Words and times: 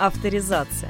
Авторизация. 0.00 0.88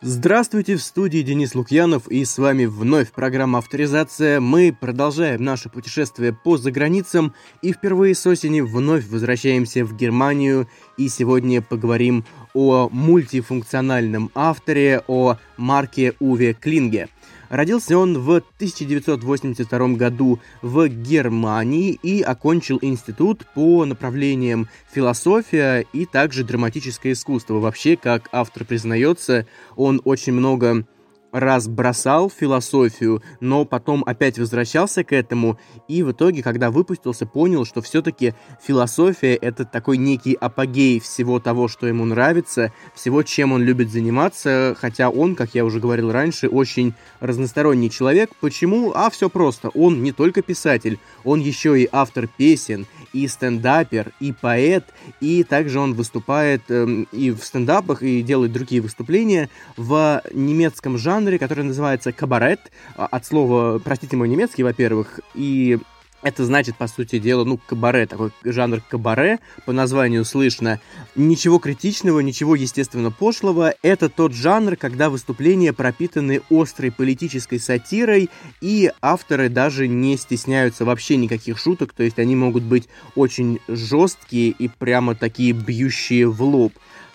Здравствуйте, 0.00 0.74
в 0.74 0.82
студии 0.82 1.22
Денис 1.22 1.54
Лукьянов 1.54 2.08
и 2.08 2.24
с 2.24 2.36
вами 2.36 2.64
вновь 2.64 3.12
программа 3.12 3.60
«Авторизация». 3.60 4.40
Мы 4.40 4.76
продолжаем 4.78 5.44
наше 5.44 5.68
путешествие 5.68 6.32
по 6.32 6.56
заграницам 6.56 7.32
и 7.62 7.72
впервые 7.72 8.16
с 8.16 8.26
осени 8.26 8.60
вновь 8.60 9.06
возвращаемся 9.06 9.84
в 9.84 9.94
Германию 9.94 10.68
и 10.98 11.08
сегодня 11.08 11.62
поговорим 11.62 12.24
о 12.54 12.88
мультифункциональном 12.90 14.32
авторе, 14.34 15.04
о 15.06 15.36
марке 15.56 16.14
Уве 16.18 16.54
Клинге– 16.54 17.08
Родился 17.54 17.96
он 17.96 18.18
в 18.18 18.42
1982 18.56 19.88
году 19.90 20.40
в 20.60 20.88
Германии 20.88 21.92
и 22.02 22.20
окончил 22.20 22.80
институт 22.82 23.46
по 23.54 23.84
направлениям 23.84 24.68
философия 24.92 25.86
и 25.92 26.04
также 26.04 26.42
драматическое 26.42 27.12
искусство. 27.12 27.60
Вообще, 27.60 27.96
как 27.96 28.28
автор 28.32 28.64
признается, 28.64 29.46
он 29.76 30.02
очень 30.04 30.32
много 30.32 30.84
раз 31.34 31.66
бросал 31.66 32.30
философию, 32.30 33.22
но 33.40 33.64
потом 33.64 34.04
опять 34.06 34.38
возвращался 34.38 35.02
к 35.02 35.12
этому, 35.12 35.58
и 35.88 36.04
в 36.04 36.12
итоге, 36.12 36.42
когда 36.42 36.70
выпустился, 36.70 37.26
понял, 37.26 37.66
что 37.66 37.82
все-таки 37.82 38.34
философия— 38.62 39.34
это 39.42 39.64
такой 39.64 39.98
некий 39.98 40.34
апогей 40.34 41.00
всего 41.00 41.40
того, 41.40 41.66
что 41.66 41.88
ему 41.88 42.04
нравится, 42.04 42.72
всего, 42.94 43.24
чем 43.24 43.50
он 43.52 43.62
любит 43.62 43.90
заниматься, 43.90 44.76
хотя 44.78 45.10
он, 45.10 45.34
как 45.34 45.54
я 45.54 45.64
уже 45.64 45.80
говорил 45.80 46.12
раньше, 46.12 46.48
очень 46.48 46.94
разносторонний 47.18 47.90
человек. 47.90 48.30
Почему? 48.40 48.92
А 48.94 49.10
все 49.10 49.28
просто. 49.28 49.70
Он 49.70 50.04
не 50.04 50.12
только 50.12 50.40
писатель, 50.40 51.00
он 51.24 51.40
еще 51.40 51.80
и 51.80 51.88
автор 51.90 52.28
песен, 52.28 52.86
и 53.14 53.26
стендапер, 53.28 54.12
и 54.20 54.32
поэт, 54.32 54.84
и 55.20 55.42
также 55.42 55.80
он 55.80 55.94
выступает 55.94 56.70
эм, 56.70 57.08
и 57.12 57.30
в 57.30 57.42
стендапах, 57.42 58.02
и 58.02 58.20
делает 58.20 58.52
другие 58.52 58.82
выступления 58.82 59.48
в 59.78 60.22
немецком 60.34 60.98
жанре, 60.98 61.14
жанре, 61.14 61.38
который 61.38 61.64
называется 61.64 62.12
кабарет, 62.12 62.60
а, 62.96 63.06
от 63.06 63.24
слова, 63.24 63.78
простите 63.78 64.16
мой 64.16 64.28
немецкий, 64.28 64.64
во-первых, 64.64 65.20
и 65.34 65.78
это 66.24 66.46
значит, 66.46 66.76
по 66.76 66.88
сути 66.88 67.18
дела, 67.18 67.44
ну, 67.44 67.60
кабаре, 67.64 68.06
такой 68.06 68.32
жанр 68.42 68.80
кабаре, 68.80 69.40
по 69.66 69.72
названию 69.72 70.24
слышно. 70.24 70.80
Ничего 71.14 71.58
критичного, 71.58 72.20
ничего, 72.20 72.54
естественно, 72.54 73.10
пошлого. 73.10 73.74
Это 73.82 74.08
тот 74.08 74.32
жанр, 74.32 74.76
когда 74.76 75.10
выступления 75.10 75.74
пропитаны 75.74 76.40
острой 76.50 76.90
политической 76.90 77.60
сатирой, 77.60 78.30
и 78.62 78.90
авторы 79.02 79.50
даже 79.50 79.86
не 79.86 80.16
стесняются 80.16 80.86
вообще 80.86 81.16
никаких 81.16 81.58
шуток, 81.58 81.92
то 81.92 82.02
есть 82.02 82.18
они 82.18 82.34
могут 82.34 82.62
быть 82.62 82.88
очень 83.14 83.60
жесткие 83.68 84.48
и 84.48 84.68
прямо 84.68 85.14
такие 85.14 85.52
бьющие 85.52 86.26
в 86.26 86.42
лоб. 86.42 86.72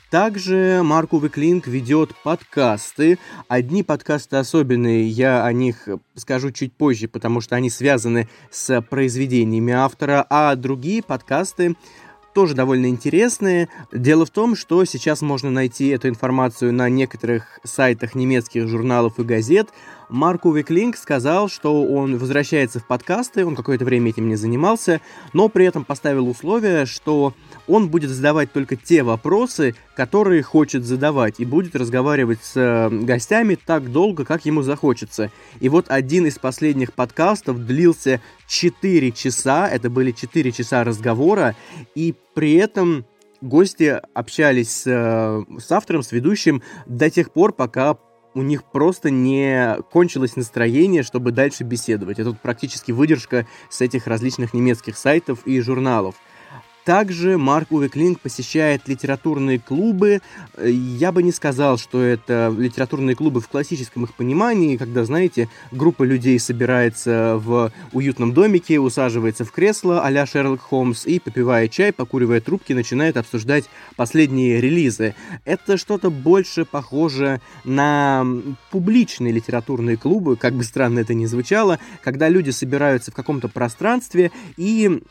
Также 0.09 0.81
Марк 0.83 1.13
Уве 1.13 1.29
Клинк 1.29 1.67
ведет 1.67 2.15
подкасты. 2.23 3.19
Одни 3.47 3.83
подкасты 3.83 4.37
особенные, 4.37 5.07
я 5.07 5.45
о 5.45 5.53
них 5.53 5.87
скажу 6.15 6.49
чуть 6.51 6.73
позже, 6.73 7.07
потому 7.07 7.41
что 7.41 7.55
они 7.55 7.69
связаны 7.69 8.27
с 8.49 8.81
произведениями 8.81 9.71
автора, 9.71 10.25
а 10.27 10.55
другие 10.55 11.03
подкасты 11.03 11.75
тоже 12.33 12.55
довольно 12.55 12.87
интересные. 12.87 13.69
Дело 13.91 14.25
в 14.25 14.31
том, 14.31 14.55
что 14.55 14.83
сейчас 14.85 15.21
можно 15.21 15.51
найти 15.51 15.89
эту 15.89 16.09
информацию 16.09 16.73
на 16.73 16.89
некоторых 16.89 17.59
сайтах 17.63 18.15
немецких 18.15 18.67
журналов 18.67 19.19
и 19.19 19.23
газет. 19.23 19.69
Марк 20.09 20.45
Увеклинг 20.45 20.97
сказал, 20.97 21.49
что 21.49 21.83
он 21.85 22.17
возвращается 22.17 22.79
в 22.79 22.87
подкасты, 22.87 23.45
он 23.45 23.55
какое-то 23.55 23.85
время 23.85 24.09
этим 24.09 24.27
не 24.27 24.35
занимался, 24.35 25.01
но 25.33 25.49
при 25.49 25.65
этом 25.65 25.85
поставил 25.85 26.27
условие, 26.27 26.87
что 26.87 27.33
он 27.67 27.89
будет 27.89 28.09
задавать 28.09 28.51
только 28.51 28.75
те 28.75 29.03
вопросы, 29.03 29.75
которые 29.95 30.41
хочет 30.41 30.83
задавать, 30.83 31.39
и 31.39 31.45
будет 31.45 31.75
разговаривать 31.75 32.39
с 32.43 32.53
э, 32.55 32.89
гостями 32.89 33.55
так 33.55 33.91
долго, 33.91 34.25
как 34.25 34.45
ему 34.45 34.63
захочется. 34.63 35.31
И 35.59 35.69
вот 35.69 35.85
один 35.89 36.25
из 36.25 36.39
последних 36.39 36.93
подкастов 36.93 37.65
длился 37.65 38.19
4 38.47 39.11
часа, 39.11 39.69
это 39.69 39.91
были 39.91 40.11
4 40.11 40.51
часа 40.51 40.83
разговора, 40.83 41.55
и 41.93 42.15
при 42.33 42.55
этом 42.55 43.05
гости 43.41 44.01
общались 44.13 44.71
с, 44.71 44.83
э, 44.87 45.59
с 45.59 45.71
автором, 45.71 46.01
с 46.01 46.11
ведущим 46.11 46.63
до 46.87 47.11
тех 47.11 47.31
пор, 47.31 47.53
пока 47.53 47.97
у 48.33 48.41
них 48.41 48.63
просто 48.63 49.09
не 49.09 49.77
кончилось 49.91 50.35
настроение, 50.35 51.03
чтобы 51.03 51.31
дальше 51.31 51.63
беседовать. 51.63 52.19
Это 52.19 52.33
практически 52.33 52.91
выдержка 52.91 53.47
с 53.69 53.81
этих 53.81 54.07
различных 54.07 54.53
немецких 54.53 54.97
сайтов 54.97 55.45
и 55.45 55.59
журналов. 55.61 56.15
Также 56.89 57.37
Марк 57.37 57.71
Уве 57.71 57.87
Клинк 57.87 58.19
посещает 58.19 58.87
литературные 58.87 59.59
клубы. 59.59 60.21
Я 60.59 61.11
бы 61.11 61.21
не 61.21 61.31
сказал, 61.31 61.77
что 61.77 62.01
это 62.01 62.51
литературные 62.57 63.15
клубы 63.15 63.41
в 63.41 63.47
классическом 63.47 64.05
их 64.05 64.15
понимании, 64.15 64.75
когда, 64.75 65.05
знаете, 65.05 65.49
группа 65.71 66.01
людей 66.01 66.39
собирается 66.39 67.39
в 67.39 67.71
уютном 67.93 68.33
домике, 68.33 68.79
усаживается 68.79 69.45
в 69.45 69.51
кресло 69.51 70.03
а-ля 70.03 70.25
Шерлок 70.25 70.61
Холмс 70.61 71.05
и, 71.05 71.19
попивая 71.19 71.67
чай, 71.67 71.93
покуривая 71.93 72.41
трубки, 72.41 72.73
начинает 72.73 73.17
обсуждать 73.17 73.65
последние 73.95 74.59
релизы. 74.59 75.13
Это 75.45 75.77
что-то 75.77 76.09
больше 76.09 76.65
похоже 76.65 77.39
на 77.65 78.25
публичные 78.71 79.31
литературные 79.31 79.95
клубы, 79.95 80.37
как 80.37 80.55
бы 80.55 80.63
странно 80.63 80.97
это 80.97 81.13
ни 81.13 81.27
звучало, 81.27 81.77
когда 82.03 82.29
люди 82.29 82.49
собираются 82.49 83.11
в 83.11 83.13
каком-то 83.13 83.47
пространстве 83.47 84.31
и 84.57 85.03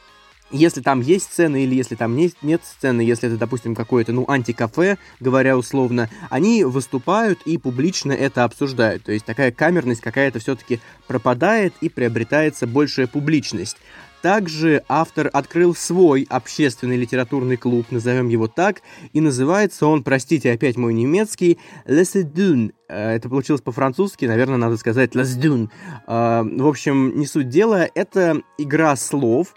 если 0.51 0.81
там 0.81 1.01
есть 1.01 1.27
сцены 1.27 1.65
или 1.65 1.75
если 1.75 1.95
там 1.95 2.17
не, 2.17 2.33
нет 2.43 2.63
сцены, 2.65 3.01
если 3.03 3.29
это, 3.29 3.39
допустим, 3.39 3.75
какое-то, 3.75 4.13
ну, 4.13 4.25
антикафе, 4.29 4.99
говоря 5.21 5.57
условно, 5.57 6.09
они 6.31 6.65
выступают 6.65 7.43
и 7.45 7.59
публично 7.59 8.13
это 8.13 8.45
обсуждают. 8.45 9.05
То 9.05 9.13
есть 9.13 9.25
такая 9.25 9.53
камерность 9.53 10.01
какая-то 10.01 10.39
все-таки 10.39 10.81
пропадает 11.07 11.75
и 11.81 11.89
приобретается 11.89 12.67
большая 12.67 13.07
публичность. 13.07 13.77
Также 14.23 14.83
автор 14.89 15.31
открыл 15.33 15.77
свой 15.77 16.27
общественный 16.29 16.97
литературный 16.97 17.57
клуб, 17.57 17.87
назовем 17.91 18.29
его 18.29 18.49
так, 18.49 18.83
и 19.13 19.21
называется 19.21 19.87
он, 19.87 20.03
простите 20.03 20.51
опять 20.51 20.77
мой 20.77 20.93
немецкий, 20.93 21.59
Dunes. 21.87 22.73
Э, 22.89 23.15
это 23.15 23.29
получилось 23.29 23.61
по-французски, 23.61 24.25
наверное, 24.25 24.57
надо 24.57 24.77
сказать 24.77 25.15
Dunes. 25.15 25.69
Э, 26.09 26.43
в 26.43 26.67
общем, 26.67 27.17
не 27.17 27.27
суть 27.27 27.49
дела, 27.49 27.89
это 27.95 28.43
игра 28.59 28.97
слов, 28.97 29.55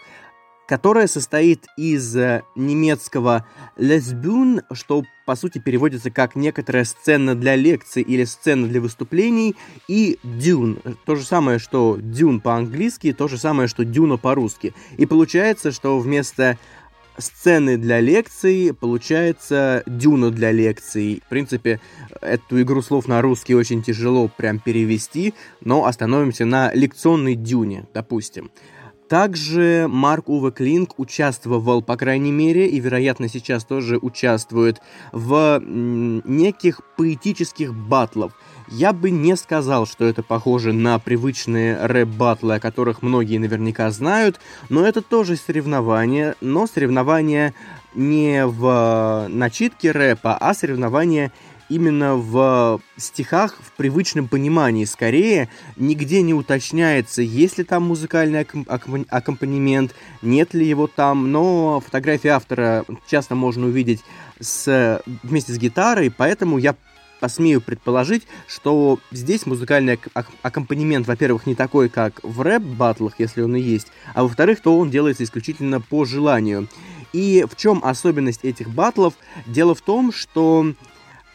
которая 0.72 1.06
состоит 1.06 1.66
из 1.76 2.16
э, 2.16 2.44
немецкого 2.56 3.44
«lesbun», 3.76 4.62
что 4.72 5.04
по 5.26 5.36
сути 5.36 5.58
переводится 5.58 6.10
как 6.10 6.34
некоторая 6.34 6.86
сцена 6.86 7.34
для 7.34 7.56
лекций 7.56 8.00
или 8.00 8.24
сцена 8.24 8.66
для 8.66 8.80
выступлений, 8.80 9.54
и 9.86 10.18
«дюн». 10.22 10.78
То 11.04 11.14
же 11.14 11.24
самое, 11.24 11.58
что 11.58 11.98
«дюн» 12.00 12.40
по-английски, 12.40 13.12
то 13.12 13.28
же 13.28 13.36
самое, 13.36 13.68
что 13.68 13.84
«дюна» 13.84 14.16
по-русски. 14.16 14.72
И 14.96 15.04
получается, 15.04 15.72
что 15.72 15.98
вместо 15.98 16.56
сцены 17.18 17.76
для 17.76 18.00
лекций, 18.00 18.72
получается 18.72 19.82
дюна 19.86 20.30
для 20.30 20.52
лекций. 20.52 21.22
В 21.26 21.28
принципе, 21.28 21.80
эту 22.22 22.62
игру 22.62 22.80
слов 22.80 23.08
на 23.08 23.20
русский 23.20 23.54
очень 23.54 23.82
тяжело 23.82 24.26
прям 24.34 24.58
перевести, 24.58 25.34
но 25.60 25.84
остановимся 25.84 26.46
на 26.46 26.72
лекционной 26.72 27.34
дюне, 27.34 27.84
допустим. 27.92 28.50
Также 29.12 29.88
Марк 29.90 30.30
Уве 30.30 30.52
Клинк 30.52 30.98
участвовал, 30.98 31.82
по 31.82 31.98
крайней 31.98 32.32
мере, 32.32 32.66
и, 32.66 32.80
вероятно, 32.80 33.28
сейчас 33.28 33.62
тоже 33.62 33.98
участвует 33.98 34.80
в 35.12 35.60
неких 35.62 36.80
поэтических 36.96 37.74
батлов. 37.74 38.32
Я 38.68 38.94
бы 38.94 39.10
не 39.10 39.36
сказал, 39.36 39.84
что 39.84 40.06
это 40.06 40.22
похоже 40.22 40.72
на 40.72 40.98
привычные 40.98 41.76
рэп-батлы, 41.84 42.54
о 42.54 42.60
которых 42.60 43.02
многие 43.02 43.36
наверняка 43.36 43.90
знают, 43.90 44.40
но 44.70 44.86
это 44.86 45.02
тоже 45.02 45.36
соревнования, 45.36 46.34
но 46.40 46.66
соревнования 46.66 47.52
не 47.94 48.46
в 48.46 49.26
начитке 49.28 49.90
рэпа, 49.90 50.38
а 50.38 50.54
соревнования 50.54 51.32
именно 51.72 52.16
в 52.16 52.80
стихах 52.96 53.56
в 53.60 53.72
привычном 53.72 54.28
понимании. 54.28 54.84
Скорее, 54.84 55.48
нигде 55.76 56.20
не 56.20 56.34
уточняется, 56.34 57.22
есть 57.22 57.58
ли 57.58 57.64
там 57.64 57.84
музыкальный 57.84 58.46
аккомпанемент, 59.08 59.94
нет 60.20 60.52
ли 60.52 60.66
его 60.66 60.86
там, 60.86 61.32
но 61.32 61.80
фотографии 61.80 62.28
автора 62.28 62.84
часто 63.08 63.34
можно 63.34 63.66
увидеть 63.66 64.00
с, 64.38 65.02
вместе 65.22 65.52
с 65.54 65.58
гитарой, 65.58 66.10
поэтому 66.10 66.58
я 66.58 66.76
посмею 67.20 67.60
предположить, 67.60 68.26
что 68.48 68.98
здесь 69.12 69.46
музыкальный 69.46 69.98
аккомпанемент, 70.42 71.06
во-первых, 71.06 71.46
не 71.46 71.54
такой, 71.54 71.88
как 71.88 72.20
в 72.22 72.42
рэп-баттлах, 72.42 73.14
если 73.18 73.42
он 73.42 73.56
и 73.56 73.60
есть, 73.60 73.86
а 74.12 74.24
во-вторых, 74.24 74.60
то 74.60 74.76
он 74.76 74.90
делается 74.90 75.24
исключительно 75.24 75.80
по 75.80 76.04
желанию. 76.04 76.68
И 77.12 77.46
в 77.48 77.56
чем 77.56 77.80
особенность 77.84 78.44
этих 78.44 78.70
батлов? 78.70 79.14
Дело 79.46 79.74
в 79.74 79.82
том, 79.82 80.12
что 80.12 80.74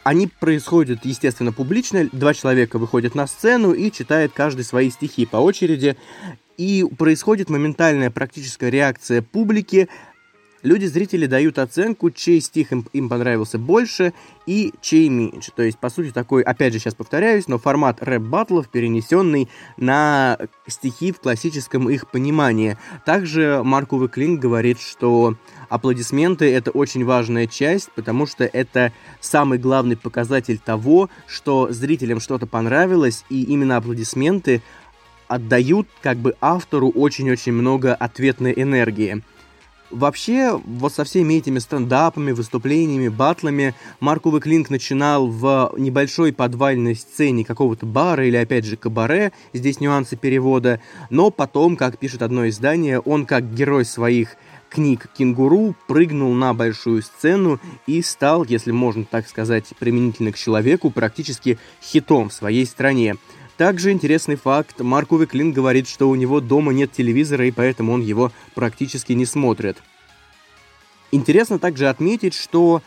они 0.07 0.27
происходят, 0.27 1.03
естественно, 1.03 1.51
публично. 1.51 2.07
Два 2.13 2.33
человека 2.33 2.79
выходят 2.79 3.13
на 3.13 3.27
сцену 3.27 3.73
и 3.73 3.91
читают 3.91 4.31
каждый 4.31 4.63
свои 4.63 4.89
стихи 4.89 5.25
по 5.25 5.35
очереди. 5.35 5.97
И 6.57 6.85
происходит 6.97 7.49
моментальная 7.49 8.09
практическая 8.09 8.69
реакция 8.69 9.21
публики 9.21 9.89
Люди, 10.67 10.85
зрители 10.85 11.27
дают 11.27 11.59
оценку, 11.59 12.11
чей 12.11 12.41
стих 12.41 12.73
им, 12.73 12.85
им 12.91 13.07
понравился 13.07 13.57
больше 13.57 14.13
и 14.45 14.73
чей 14.81 15.07
меньше. 15.07 15.53
То 15.55 15.63
есть, 15.63 15.77
по 15.77 15.89
сути, 15.89 16.11
такой, 16.11 16.41
опять 16.41 16.73
же, 16.73 16.79
сейчас 16.79 16.93
повторяюсь, 16.93 17.47
но 17.47 17.57
формат 17.57 18.03
рэп-баттлов, 18.03 18.67
перенесенный 18.67 19.47
на 19.77 20.37
стихи 20.67 21.13
в 21.13 21.21
классическом 21.21 21.89
их 21.89 22.11
понимании. 22.11 22.77
Также 23.05 23.61
Марк 23.63 23.93
Уве 23.93 24.09
Клинк 24.09 24.41
говорит, 24.41 24.81
что 24.81 25.37
аплодисменты— 25.69 26.51
это 26.53 26.71
очень 26.71 27.05
важная 27.05 27.47
часть, 27.47 27.89
потому 27.95 28.27
что 28.27 28.43
это 28.43 28.91
самый 29.21 29.59
главный 29.59 29.95
показатель 29.95 30.57
того, 30.57 31.09
что 31.27 31.71
зрителям 31.71 32.19
что-то 32.19 32.45
понравилось, 32.45 33.23
и 33.29 33.41
именно 33.43 33.77
аплодисменты 33.77 34.61
отдают 35.29 35.87
как 36.01 36.17
бы 36.17 36.35
автору 36.41 36.89
очень-очень 36.89 37.53
много 37.53 37.95
ответной 37.95 38.51
энергии. 38.53 39.23
Вообще, 39.89 40.59
вот 40.65 40.93
со 40.93 41.05
всеми 41.05 41.35
этими 41.35 41.59
стендапами, 41.59 42.33
выступлениями, 42.33 43.07
батлами 43.07 43.73
Марк 44.01 44.25
Уве 44.25 44.41
Клинк 44.41 44.69
начинал 44.69 45.27
в 45.27 45.73
небольшой 45.77 46.33
подвальной 46.33 46.95
сцене 46.95 47.45
какого-то 47.45 47.85
бара 47.85 48.25
или, 48.27 48.35
опять 48.35 48.65
же, 48.65 48.75
кабаре, 48.75 49.31
здесь 49.53 49.79
нюансы 49.79 50.17
перевода, 50.17 50.81
но 51.09 51.29
потом, 51.29 51.77
как 51.77 51.99
пишет 51.99 52.21
одно 52.21 52.49
издание, 52.49 52.99
он 52.99 53.25
как 53.25 53.53
герой 53.53 53.85
своих 53.85 54.35
книг 54.69 55.07
«Кенгуру» 55.17 55.73
прыгнул 55.87 56.33
на 56.33 56.53
большую 56.53 57.01
сцену 57.01 57.59
и 57.85 58.01
стал, 58.01 58.43
если 58.43 58.71
можно 58.71 59.05
так 59.05 59.25
сказать, 59.27 59.67
применительно 59.79 60.33
к 60.33 60.37
человеку, 60.37 60.89
практически 60.89 61.57
хитом 61.81 62.27
в 62.27 62.33
своей 62.33 62.65
стране. 62.65 63.15
Также 63.57 63.91
интересный 63.91 64.35
факт, 64.35 64.79
Марк 64.81 65.11
Увеклин 65.11 65.51
говорит, 65.51 65.87
что 65.87 66.09
у 66.09 66.15
него 66.15 66.39
дома 66.39 66.73
нет 66.73 66.91
телевизора, 66.91 67.47
и 67.47 67.51
поэтому 67.51 67.93
он 67.93 68.01
его 68.01 68.31
практически 68.53 69.13
не 69.13 69.25
смотрит. 69.25 69.77
Интересно 71.11 71.57
также 71.57 71.89
отметить, 71.89 72.35
что 72.35 72.83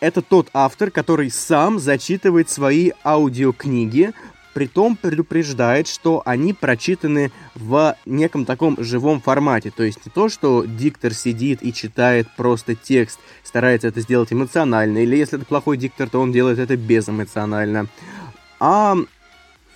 это 0.00 0.22
тот 0.22 0.48
автор, 0.54 0.90
который 0.90 1.30
сам 1.30 1.78
зачитывает 1.78 2.48
свои 2.48 2.92
аудиокниги, 3.04 4.12
притом 4.54 4.96
предупреждает, 4.96 5.88
что 5.88 6.22
они 6.24 6.54
прочитаны 6.54 7.30
в 7.54 7.96
неком 8.06 8.46
таком 8.46 8.76
живом 8.82 9.20
формате. 9.20 9.72
То 9.76 9.82
есть 9.82 10.06
не 10.06 10.10
то, 10.10 10.30
что 10.30 10.64
диктор 10.64 11.12
сидит 11.12 11.62
и 11.62 11.72
читает 11.72 12.28
просто 12.36 12.74
текст, 12.74 13.18
старается 13.42 13.88
это 13.88 14.00
сделать 14.00 14.32
эмоционально, 14.32 14.98
или 14.98 15.16
если 15.16 15.36
это 15.36 15.44
плохой 15.44 15.76
диктор, 15.76 16.08
то 16.08 16.20
он 16.20 16.32
делает 16.32 16.58
это 16.58 16.76
безэмоционально. 16.76 17.88
А 18.60 18.96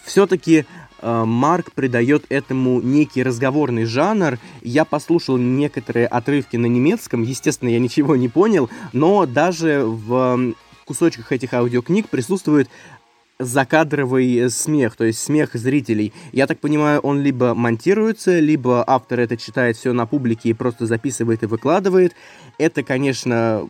все-таки 0.09 0.67
э, 1.01 1.25
Марк 1.25 1.73
придает 1.73 2.25
этому 2.29 2.81
некий 2.81 3.23
разговорный 3.23 3.85
жанр. 3.85 4.39
Я 4.63 4.85
послушал 4.85 5.37
некоторые 5.37 6.07
отрывки 6.07 6.57
на 6.57 6.67
немецком, 6.67 7.23
естественно, 7.23 7.69
я 7.69 7.79
ничего 7.79 8.17
не 8.17 8.29
понял, 8.29 8.69
но 8.93 9.27
даже 9.27 9.85
в 9.85 10.55
кусочках 10.85 11.33
этих 11.33 11.53
аудиокниг 11.53 12.09
присутствует 12.09 12.69
закадровый 13.39 14.51
смех, 14.51 14.97
то 14.97 15.05
есть 15.05 15.21
смех 15.21 15.51
зрителей. 15.55 16.13
Я 16.33 16.47
так 16.47 16.59
понимаю, 16.59 17.01
он 17.01 17.21
либо 17.21 17.55
монтируется, 17.55 18.41
либо 18.41 18.83
автор 18.87 19.21
это 19.21 19.37
читает 19.37 19.77
все 19.77 19.93
на 19.93 20.07
публике 20.07 20.49
и 20.49 20.55
просто 20.55 20.87
записывает 20.87 21.43
и 21.43 21.47
выкладывает. 21.47 22.15
Это, 22.59 22.83
конечно, 22.83 23.69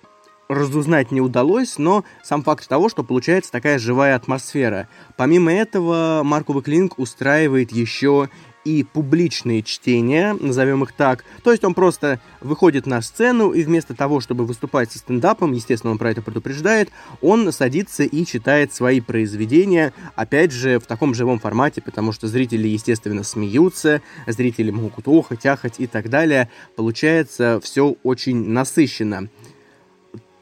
разузнать 0.49 1.13
не 1.13 1.21
удалось, 1.21 1.79
но 1.79 2.05
сам 2.23 2.43
факт 2.43 2.67
того, 2.69 2.89
что 2.89 3.05
получается 3.05 3.53
такая 3.53 3.79
живая 3.79 4.17
атмосфера. 4.17 4.89
Помимо 5.17 5.53
этого, 5.53 6.23
Марк 6.25 6.49
Клинк 6.65 6.99
устраивает 6.99 7.71
еще 7.73 8.29
и 8.65 8.85
публичные 8.85 9.63
чтения, 9.63 10.37
назовем 10.39 10.83
их 10.83 10.93
так. 10.93 11.25
То 11.43 11.53
есть 11.53 11.65
он 11.65 11.75
просто 11.75 12.21
выходит 12.41 12.87
на 12.87 13.01
сцену 13.01 13.53
и 13.53 13.63
вместо 13.63 13.95
того, 13.95 14.21
чтобы 14.21 14.45
выступать 14.45 14.93
со 14.93 14.99
стендапом, 14.99 15.53
естественно, 15.53 15.93
он 15.93 15.99
про 15.99 16.11
это 16.11 16.21
предупреждает, 16.21 16.91
он 17.23 17.51
садится 17.53 18.03
и 18.03 18.25
читает 18.27 18.75
свои 18.75 19.01
произведения, 19.01 19.93
опять 20.17 20.53
же, 20.53 20.79
в 20.79 20.87
таком 20.87 21.15
живом 21.15 21.39
формате, 21.39 21.81
потому 21.81 22.13
что 22.13 22.29
зрители, 22.29 22.69
естественно, 22.69 23.23
смеются, 23.23 24.03
зрители 24.27 24.71
могут 24.71 25.09
охать, 25.09 25.47
ахать 25.47 25.77
и 25.79 25.87
так 25.87 26.11
далее. 26.11 26.51
Получается 26.77 27.61
все 27.63 27.97
очень 28.03 28.49
насыщенно. 28.49 29.29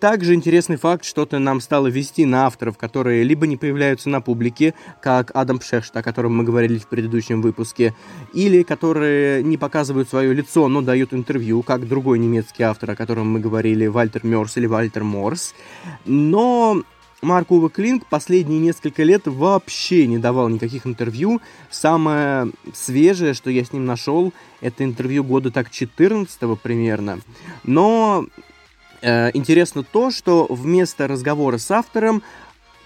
Также 0.00 0.34
интересный 0.34 0.76
факт, 0.76 1.04
что-то 1.04 1.38
нам 1.38 1.60
стало 1.60 1.86
вести 1.86 2.26
на 2.26 2.46
авторов, 2.46 2.76
которые 2.76 3.22
либо 3.22 3.46
не 3.46 3.56
появляются 3.56 4.10
на 4.10 4.20
публике, 4.20 4.74
как 5.00 5.30
Адам 5.34 5.58
Пшешт, 5.58 5.96
о 5.96 6.02
котором 6.02 6.36
мы 6.36 6.44
говорили 6.44 6.78
в 6.78 6.86
предыдущем 6.86 7.40
выпуске, 7.40 7.94
или 8.34 8.62
которые 8.62 9.42
не 9.42 9.56
показывают 9.56 10.08
свое 10.10 10.34
лицо, 10.34 10.68
но 10.68 10.82
дают 10.82 11.14
интервью, 11.14 11.62
как 11.62 11.88
другой 11.88 12.18
немецкий 12.18 12.62
автор, 12.62 12.90
о 12.90 12.96
котором 12.96 13.30
мы 13.30 13.40
говорили, 13.40 13.86
Вальтер 13.86 14.24
Мёрс 14.26 14.58
или 14.58 14.66
Вальтер 14.66 15.02
Морс. 15.02 15.54
Но 16.04 16.82
Марк 17.22 17.50
Уве 17.50 17.70
Клинк 17.70 18.04
последние 18.06 18.60
несколько 18.60 19.02
лет 19.02 19.22
вообще 19.24 20.06
не 20.06 20.18
давал 20.18 20.50
никаких 20.50 20.86
интервью. 20.86 21.40
Самое 21.70 22.50
свежее, 22.74 23.32
что 23.32 23.48
я 23.48 23.64
с 23.64 23.72
ним 23.72 23.86
нашел, 23.86 24.34
это 24.60 24.84
интервью 24.84 25.24
года 25.24 25.50
так 25.50 25.70
14 25.70 26.60
примерно. 26.60 27.20
Но 27.64 28.26
интересно 29.02 29.82
то, 29.82 30.10
что 30.10 30.46
вместо 30.48 31.06
разговора 31.06 31.58
с 31.58 31.70
автором 31.70 32.22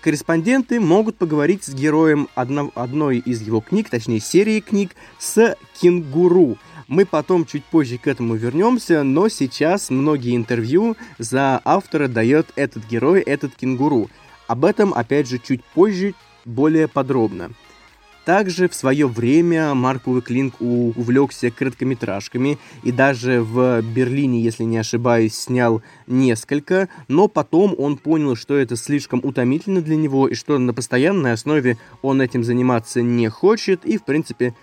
корреспонденты 0.01 0.81
могут 0.81 1.17
поговорить 1.17 1.65
с 1.65 1.75
героем 1.75 2.29
одно, 2.35 2.71
одной 2.75 3.19
из 3.19 3.43
его 3.43 3.61
книг, 3.61 3.91
точнее 3.91 4.21
серии 4.21 4.61
книг, 4.61 4.93
с 5.19 5.57
кенгуру. 5.81 6.57
Мы 6.89 7.05
потом 7.07 7.45
чуть 7.45 7.65
позже 7.65 7.99
к 7.99 8.09
этому 8.09 8.35
вернемся, 8.35 9.03
но 9.05 9.29
сейчас 9.29 9.91
многие 9.91 10.35
интервью 10.35 10.97
за 11.19 11.61
автора 11.65 12.09
дает 12.09 12.49
этот 12.57 12.87
герой, 12.89 13.21
этот 13.21 13.55
кенгуру. 13.55 14.11
Об 14.49 14.65
этом, 14.65 14.93
опять 14.93 15.29
же, 15.29 15.39
чуть 15.39 15.63
позже, 15.63 16.15
более 16.45 16.89
подробно. 16.89 17.53
Также 18.31 18.69
в 18.69 18.77
свое 18.77 19.09
время 19.09 19.75
Марк 19.75 20.07
Уэклинг 20.07 20.61
увлекся 20.61 21.51
короткометражками 21.51 22.59
и 22.85 22.93
даже 22.93 23.43
в 23.43 23.83
Берлине, 23.83 24.41
если 24.41 24.63
не 24.63 24.79
ошибаюсь, 24.79 25.35
снял 25.35 25.83
несколько, 26.07 26.89
но 27.09 27.27
потом 27.27 27.75
он 27.77 27.97
понял, 27.97 28.37
что 28.37 28.57
это 28.57 28.77
слишком 28.77 29.21
утомительно 29.25 29.81
для 29.81 29.97
него 29.97 30.29
и 30.29 30.37
что 30.37 30.59
на 30.59 30.73
постоянной 30.73 31.33
основе 31.33 31.77
он 32.03 32.23
этим 32.23 32.45
заниматься 32.45 33.03
не 33.03 33.29
хочет 33.29 33.85
и, 33.85 33.99
в 33.99 34.05
принципе, 34.05 34.55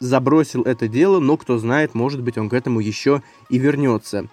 забросил 0.00 0.62
это 0.62 0.86
дело, 0.86 1.18
но 1.18 1.36
кто 1.36 1.58
знает, 1.58 1.94
может 1.94 2.22
быть, 2.22 2.36
он 2.36 2.48
к 2.48 2.52
этому 2.52 2.80
еще 2.80 3.22
и 3.48 3.58
вернется. 3.58 4.28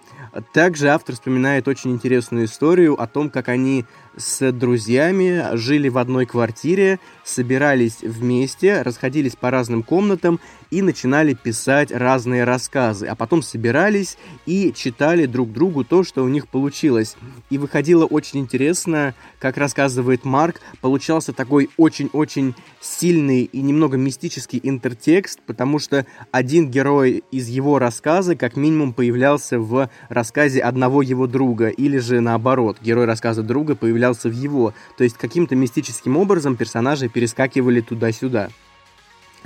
Также 0.52 0.88
автор 0.88 1.14
вспоминает 1.14 1.68
очень 1.68 1.92
интересную 1.92 2.44
историю 2.44 3.00
о 3.00 3.06
том, 3.06 3.30
как 3.30 3.48
они 3.48 3.84
с 4.16 4.52
друзьями 4.52 5.56
жили 5.56 5.88
в 5.88 5.98
одной 5.98 6.26
квартире, 6.26 7.00
собирались 7.24 7.98
вместе, 8.02 8.82
расходились 8.82 9.36
по 9.36 9.50
разным 9.50 9.82
комнатам 9.82 10.40
и 10.70 10.82
начинали 10.82 11.34
писать 11.34 11.90
разные 11.90 12.44
рассказы, 12.44 13.06
а 13.06 13.14
потом 13.14 13.42
собирались 13.42 14.16
и 14.46 14.72
читали 14.74 15.26
друг 15.26 15.52
другу 15.52 15.84
то, 15.84 16.04
что 16.04 16.24
у 16.24 16.28
них 16.28 16.48
получилось. 16.48 17.16
И 17.50 17.58
выходило 17.58 18.04
очень 18.04 18.40
интересно, 18.40 19.14
как 19.38 19.56
рассказывает 19.56 20.24
Марк, 20.24 20.60
получался 20.80 21.32
такой 21.32 21.70
очень-очень 21.76 22.54
сильный 22.80 23.44
и 23.44 23.60
немного 23.60 23.96
мистический 23.96 24.60
интертекст, 24.62 25.40
потому 25.46 25.78
что 25.78 26.06
один 26.30 26.70
герой 26.70 27.22
из 27.30 27.48
его 27.48 27.78
рассказа 27.78 28.36
как 28.36 28.56
минимум 28.56 28.92
появлялся 28.92 29.58
в 29.58 29.90
рассказе 30.08 30.60
одного 30.60 31.02
его 31.02 31.26
друга, 31.26 31.68
или 31.68 31.98
же 31.98 32.20
наоборот, 32.20 32.78
герой 32.80 33.06
рассказа 33.06 33.42
друга 33.42 33.74
появлялся 33.74 34.01
появлялся 34.02 34.28
в 34.28 34.32
его. 34.32 34.74
То 34.96 35.04
есть 35.04 35.16
каким-то 35.16 35.54
мистическим 35.54 36.16
образом 36.16 36.56
персонажи 36.56 37.08
перескакивали 37.08 37.80
туда-сюда. 37.80 38.50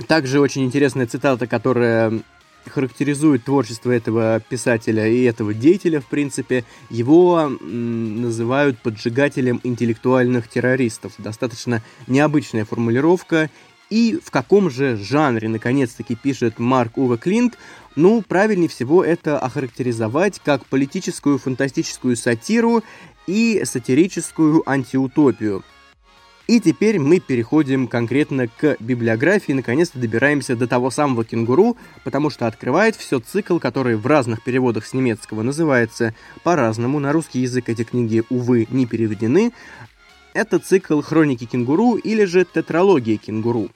Также 0.07 0.39
очень 0.39 0.63
интересная 0.63 1.05
цитата, 1.05 1.47
которая 1.47 2.21
характеризует 2.65 3.45
творчество 3.45 3.91
этого 3.91 4.41
писателя 4.41 5.07
и 5.07 5.23
этого 5.23 5.53
деятеля, 5.53 6.01
в 6.01 6.05
принципе, 6.07 6.65
его 6.89 7.49
называют 7.61 8.77
поджигателем 8.79 9.61
интеллектуальных 9.63 10.47
террористов. 10.49 11.13
Достаточно 11.17 11.81
необычная 12.07 12.65
формулировка. 12.65 13.49
И 13.89 14.19
в 14.23 14.31
каком 14.31 14.69
же 14.69 14.97
жанре, 14.97 15.47
наконец-таки, 15.47 16.15
пишет 16.15 16.59
Марк 16.59 16.97
Уве 16.97 17.17
Клинк, 17.17 17.53
ну, 17.95 18.21
правильнее 18.21 18.69
всего 18.69 19.03
это 19.03 19.39
охарактеризовать 19.39 20.41
как 20.43 20.65
политическую 20.65 21.37
фантастическую 21.37 22.15
сатиру 22.15 22.83
и 23.27 23.61
сатирическую 23.63 24.69
антиутопию. 24.69 25.63
И 26.47 26.61
теперь 26.61 26.97
мы 26.97 27.19
переходим 27.19 27.87
конкретно 27.87 28.47
к 28.47 28.77
библиографии, 28.79 29.51
наконец-то 29.51 29.99
добираемся 29.99 30.55
до 30.55 30.65
того 30.65 30.89
самого 30.91 31.25
кенгуру, 31.25 31.75
потому 32.05 32.29
что 32.29 32.47
открывает 32.47 32.95
все 32.95 33.19
цикл, 33.19 33.59
который 33.59 33.97
в 33.97 34.07
разных 34.07 34.41
переводах 34.43 34.85
с 34.85 34.93
немецкого 34.93 35.41
называется 35.41 36.15
по-разному. 36.43 36.99
На 36.99 37.11
русский 37.11 37.39
язык 37.39 37.67
эти 37.67 37.83
книги, 37.83 38.23
увы, 38.29 38.65
не 38.69 38.85
переведены. 38.85 39.51
Это 40.33 40.59
цикл 40.59 41.01
«Хроники 41.01 41.45
кенгуру» 41.45 41.95
или 41.95 42.23
же 42.23 42.45
«Тетралогия 42.45 43.17
кенгуру». 43.17 43.69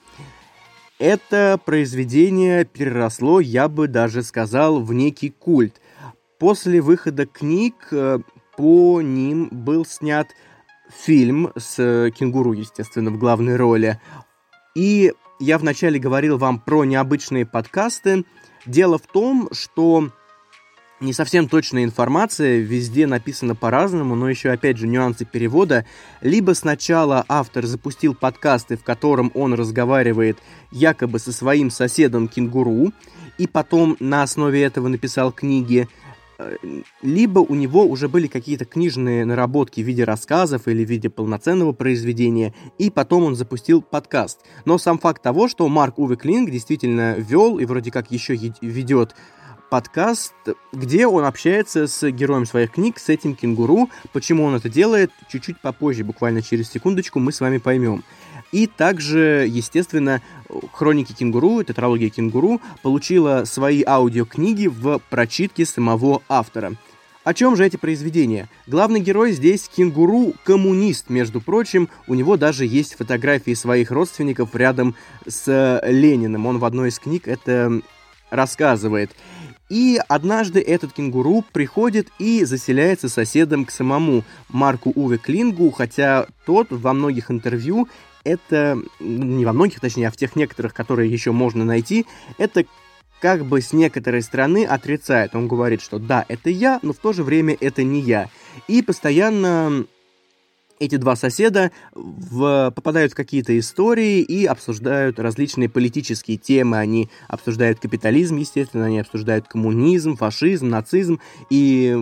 Это 1.01 1.59
произведение 1.65 2.63
переросло, 2.63 3.39
я 3.39 3.67
бы 3.67 3.87
даже 3.87 4.21
сказал, 4.21 4.79
в 4.79 4.93
некий 4.93 5.31
культ. 5.31 5.81
После 6.37 6.79
выхода 6.79 7.25
книг 7.25 7.87
э, 7.89 8.19
по 8.55 9.01
ним 9.01 9.49
был 9.51 9.83
снят 9.83 10.27
фильм 10.95 11.53
с 11.57 12.11
кенгуру, 12.11 12.53
естественно, 12.53 13.09
в 13.09 13.17
главной 13.17 13.55
роли. 13.55 13.99
И 14.75 15.11
я 15.39 15.57
вначале 15.57 15.97
говорил 15.97 16.37
вам 16.37 16.59
про 16.59 16.85
необычные 16.85 17.47
подкасты. 17.47 18.23
Дело 18.67 18.99
в 18.99 19.07
том, 19.07 19.49
что 19.53 20.11
не 21.01 21.13
совсем 21.13 21.47
точная 21.49 21.83
информация, 21.83 22.59
везде 22.59 23.07
написано 23.07 23.55
по-разному, 23.55 24.15
но 24.15 24.29
еще, 24.29 24.51
опять 24.51 24.77
же, 24.77 24.87
нюансы 24.87 25.25
перевода. 25.25 25.85
Либо 26.21 26.53
сначала 26.53 27.25
автор 27.27 27.65
запустил 27.65 28.13
подкасты, 28.13 28.77
в 28.77 28.83
котором 28.83 29.31
он 29.33 29.53
разговаривает 29.55 30.37
якобы 30.71 31.19
со 31.19 31.31
своим 31.33 31.71
соседом 31.71 32.27
кенгуру, 32.27 32.93
и 33.37 33.47
потом 33.47 33.97
на 33.99 34.21
основе 34.21 34.61
этого 34.61 34.87
написал 34.87 35.31
книги, 35.31 35.87
э, 36.37 36.57
либо 37.01 37.39
у 37.39 37.55
него 37.55 37.83
уже 37.83 38.07
были 38.07 38.27
какие-то 38.27 38.65
книжные 38.65 39.25
наработки 39.25 39.81
в 39.81 39.85
виде 39.85 40.03
рассказов 40.03 40.67
или 40.67 40.85
в 40.85 40.89
виде 40.89 41.09
полноценного 41.09 41.71
произведения, 41.71 42.53
и 42.77 42.91
потом 42.91 43.23
он 43.23 43.35
запустил 43.35 43.81
подкаст. 43.81 44.41
Но 44.65 44.77
сам 44.77 44.99
факт 44.99 45.23
того, 45.23 45.47
что 45.47 45.67
Марк 45.67 45.97
Уве 45.97 46.15
Клинг 46.15 46.51
действительно 46.51 47.15
вел 47.17 47.57
и 47.57 47.65
вроде 47.65 47.89
как 47.89 48.11
еще 48.11 48.35
ведет 48.61 49.15
подкаст, 49.71 50.33
где 50.73 51.07
он 51.07 51.23
общается 51.23 51.87
с 51.87 52.11
героем 52.11 52.45
своих 52.45 52.71
книг, 52.71 52.99
с 52.99 53.07
этим 53.07 53.35
кенгуру. 53.35 53.89
Почему 54.11 54.43
он 54.43 54.53
это 54.53 54.67
делает, 54.67 55.11
чуть-чуть 55.29 55.61
попозже, 55.61 56.03
буквально 56.03 56.41
через 56.41 56.69
секундочку, 56.69 57.19
мы 57.19 57.31
с 57.31 57.39
вами 57.39 57.57
поймем. 57.57 58.03
И 58.51 58.67
также, 58.67 59.47
естественно, 59.49 60.21
«Хроники 60.73 61.13
кенгуру», 61.13 61.63
«Тетралогия 61.63 62.09
кенгуру» 62.09 62.59
получила 62.83 63.45
свои 63.45 63.81
аудиокниги 63.87 64.67
в 64.67 64.99
прочитке 65.09 65.65
самого 65.65 66.21
автора. 66.27 66.73
О 67.23 67.33
чем 67.33 67.55
же 67.55 67.65
эти 67.65 67.77
произведения? 67.77 68.49
Главный 68.67 68.99
герой 68.99 69.31
здесь 69.31 69.69
кенгуру-коммунист, 69.73 71.09
между 71.09 71.39
прочим. 71.39 71.87
У 72.07 72.13
него 72.13 72.35
даже 72.35 72.65
есть 72.65 72.95
фотографии 72.95 73.53
своих 73.53 73.89
родственников 73.89 74.53
рядом 74.53 74.95
с 75.25 75.81
Лениным. 75.85 76.45
Он 76.45 76.59
в 76.59 76.65
одной 76.65 76.89
из 76.89 76.99
книг 76.99 77.29
это 77.29 77.81
рассказывает. 78.31 79.11
И 79.71 80.01
однажды 80.09 80.59
этот 80.59 80.91
кенгуру 80.91 81.45
приходит 81.53 82.09
и 82.19 82.43
заселяется 82.43 83.07
соседом 83.07 83.63
к 83.63 83.71
самому 83.71 84.25
Марку 84.49 84.91
Уве 84.93 85.17
Клингу, 85.17 85.71
хотя 85.71 86.27
тот 86.45 86.67
во 86.71 86.91
многих 86.91 87.31
интервью 87.31 87.87
это, 88.25 88.77
не 88.99 89.45
во 89.45 89.53
многих, 89.53 89.79
точнее, 89.79 90.09
а 90.09 90.11
в 90.11 90.17
тех 90.17 90.35
некоторых, 90.35 90.73
которые 90.73 91.09
еще 91.09 91.31
можно 91.31 91.63
найти, 91.63 92.05
это 92.37 92.65
как 93.21 93.45
бы 93.45 93.61
с 93.61 93.71
некоторой 93.71 94.23
стороны 94.23 94.65
отрицает. 94.65 95.35
Он 95.35 95.47
говорит, 95.47 95.81
что 95.81 95.99
да, 95.99 96.25
это 96.27 96.49
я, 96.49 96.79
но 96.81 96.91
в 96.91 96.97
то 96.97 97.13
же 97.13 97.23
время 97.23 97.55
это 97.57 97.81
не 97.81 98.01
я. 98.01 98.29
И 98.67 98.81
постоянно 98.81 99.85
эти 100.81 100.95
два 100.95 101.15
соседа 101.15 101.71
в, 101.93 102.71
попадают 102.75 103.13
в 103.13 103.15
какие-то 103.15 103.57
истории 103.57 104.19
и 104.19 104.45
обсуждают 104.45 105.19
различные 105.19 105.69
политические 105.69 106.37
темы. 106.37 106.77
Они 106.77 107.09
обсуждают 107.27 107.79
капитализм, 107.79 108.37
естественно, 108.37 108.85
они 108.85 108.99
обсуждают 108.99 109.47
коммунизм, 109.47 110.17
фашизм, 110.17 110.69
нацизм 110.69 111.19
и 111.51 111.95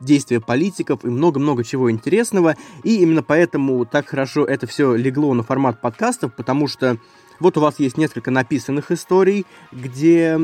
действия 0.00 0.40
политиков 0.40 1.04
и 1.04 1.08
много-много 1.08 1.64
чего 1.64 1.90
интересного. 1.90 2.54
И 2.84 3.02
именно 3.02 3.24
поэтому 3.24 3.84
так 3.84 4.08
хорошо 4.08 4.44
это 4.44 4.68
все 4.68 4.94
легло 4.94 5.34
на 5.34 5.42
формат 5.42 5.80
подкастов, 5.80 6.36
потому 6.36 6.68
что 6.68 6.98
вот 7.40 7.56
у 7.56 7.60
вас 7.60 7.78
есть 7.78 7.96
несколько 7.96 8.30
написанных 8.30 8.90
историй, 8.90 9.46
где 9.72 10.38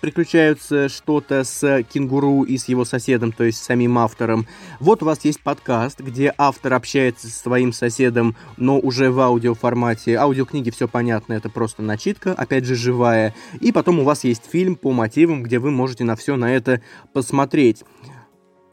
приключаются 0.00 0.88
что-то 0.88 1.44
с 1.44 1.82
кенгуру 1.84 2.42
и 2.42 2.58
с 2.58 2.68
его 2.68 2.84
соседом, 2.84 3.32
то 3.32 3.44
есть 3.44 3.58
с 3.58 3.64
самим 3.64 3.98
автором. 3.98 4.46
Вот 4.78 5.02
у 5.02 5.06
вас 5.06 5.24
есть 5.24 5.40
подкаст, 5.40 6.00
где 6.00 6.34
автор 6.36 6.74
общается 6.74 7.28
со 7.28 7.38
своим 7.38 7.72
соседом, 7.72 8.36
но 8.56 8.78
уже 8.78 9.10
в 9.10 9.18
аудиоформате. 9.20 10.16
Аудиокниги 10.16 10.70
все 10.70 10.86
понятно, 10.86 11.32
это 11.32 11.48
просто 11.48 11.82
начитка, 11.82 12.32
опять 12.32 12.64
же 12.64 12.74
живая. 12.74 13.34
И 13.60 13.72
потом 13.72 14.00
у 14.00 14.04
вас 14.04 14.24
есть 14.24 14.44
фильм 14.50 14.76
по 14.76 14.92
мотивам, 14.92 15.42
где 15.42 15.58
вы 15.58 15.70
можете 15.70 16.04
на 16.04 16.16
все 16.16 16.36
на 16.36 16.54
это 16.54 16.82
посмотреть 17.12 17.84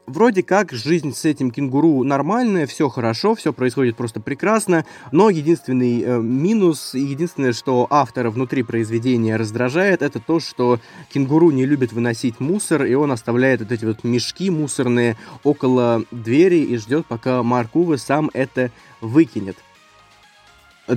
вроде 0.06 0.44
как 0.44 0.72
жизнь 0.72 1.14
с 1.14 1.26
этим 1.26 1.52
кенгуру 1.52 2.04
нормальная, 2.04 2.68
все 2.68 2.90
хорошо, 2.90 3.36
все 3.36 3.54
происходит 3.54 3.96
просто 3.96 4.20
прекрасно, 4.20 4.86
но 5.12 5.30
единственный 5.30 6.02
э, 6.02 6.20
минус, 6.20 6.94
единственное, 6.94 7.54
что 7.54 7.88
автора 7.90 8.30
внутри 8.30 8.64
произведения 8.64 9.36
раздражает, 9.36 10.02
это 10.02 10.20
то, 10.20 10.40
что 10.40 10.80
кенгуру 11.12 11.52
не 11.52 11.66
любит 11.66 11.94
выносить 11.94 12.40
мусор, 12.40 12.86
и 12.86 12.94
он 12.94 13.12
оставляет 13.12 13.62
вот 13.62 13.72
эти 13.72 13.86
вот 13.86 14.04
мешки 14.04 14.50
мусорные 14.50 15.18
около 15.44 16.04
двери 16.12 16.64
и 16.64 16.78
ждет, 16.78 17.06
пока 17.06 17.44
Марк 17.44 17.76
Уве 17.76 17.98
сам 17.98 18.30
это 18.34 18.72
выкинет. 19.02 19.58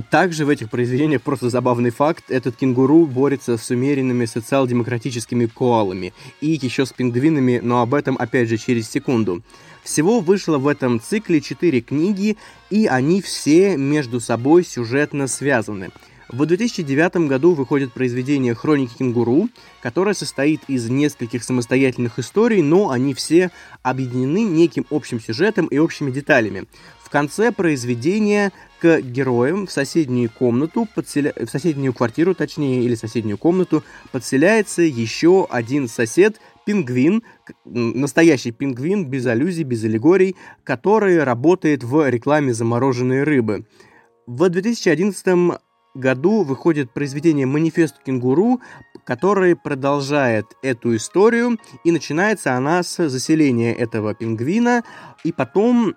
Также 0.09 0.45
в 0.45 0.49
этих 0.49 0.69
произведениях 0.69 1.21
просто 1.21 1.49
забавный 1.49 1.91
факт, 1.91 2.25
этот 2.29 2.57
кенгуру 2.57 3.05
борется 3.05 3.57
с 3.57 3.69
умеренными 3.69 4.25
социал-демократическими 4.25 5.45
коалами 5.45 6.13
и 6.41 6.59
еще 6.61 6.85
с 6.85 6.91
пингвинами, 6.91 7.61
но 7.63 7.81
об 7.81 7.93
этом 7.93 8.17
опять 8.19 8.49
же 8.49 8.57
через 8.57 8.89
секунду. 8.89 9.41
Всего 9.83 10.19
вышло 10.19 10.57
в 10.57 10.67
этом 10.67 10.99
цикле 10.99 11.39
4 11.39 11.79
книги, 11.79 12.35
и 12.69 12.85
они 12.85 13.21
все 13.21 13.77
между 13.77 14.19
собой 14.19 14.65
сюжетно 14.65 15.27
связаны. 15.27 15.91
В 16.27 16.45
2009 16.45 17.27
году 17.29 17.53
выходит 17.53 17.93
произведение 17.93 18.53
«Хроники 18.53 18.97
кенгуру», 18.97 19.47
которое 19.81 20.13
состоит 20.13 20.59
из 20.67 20.89
нескольких 20.89 21.41
самостоятельных 21.41 22.19
историй, 22.19 22.61
но 22.61 22.89
они 22.89 23.13
все 23.13 23.49
объединены 23.81 24.43
неким 24.43 24.85
общим 24.89 25.21
сюжетом 25.21 25.67
и 25.67 25.77
общими 25.77 26.11
деталями. 26.11 26.65
В 27.01 27.09
конце 27.09 27.53
произведения 27.53 28.51
к 28.79 29.01
героям 29.01 29.67
в 29.67 29.71
соседнюю 29.71 30.29
комнату, 30.29 30.87
подселя... 30.93 31.33
в 31.35 31.49
соседнюю 31.49 31.93
квартиру, 31.93 32.35
точнее, 32.35 32.83
или 32.83 32.95
соседнюю 32.95 33.37
комнату, 33.37 33.83
подселяется 34.11 34.81
еще 34.81 35.47
один 35.49 35.87
сосед, 35.87 36.39
пингвин, 36.65 37.23
настоящий 37.65 38.51
пингвин, 38.51 39.05
без 39.05 39.25
аллюзий, 39.25 39.63
без 39.63 39.83
аллегорий, 39.83 40.35
который 40.63 41.23
работает 41.23 41.83
в 41.83 42.09
рекламе 42.09 42.53
замороженной 42.53 43.23
рыбы. 43.23 43.65
В 44.25 44.49
2011 44.49 45.59
году 45.95 46.43
выходит 46.43 46.91
произведение 46.91 47.45
«Манифест 47.45 47.95
кенгуру», 48.03 48.61
которое 49.03 49.55
продолжает 49.55 50.45
эту 50.61 50.95
историю, 50.95 51.57
и 51.83 51.91
начинается 51.91 52.53
она 52.53 52.83
с 52.83 53.09
заселения 53.09 53.73
этого 53.73 54.13
пингвина, 54.13 54.83
и 55.23 55.31
потом 55.31 55.95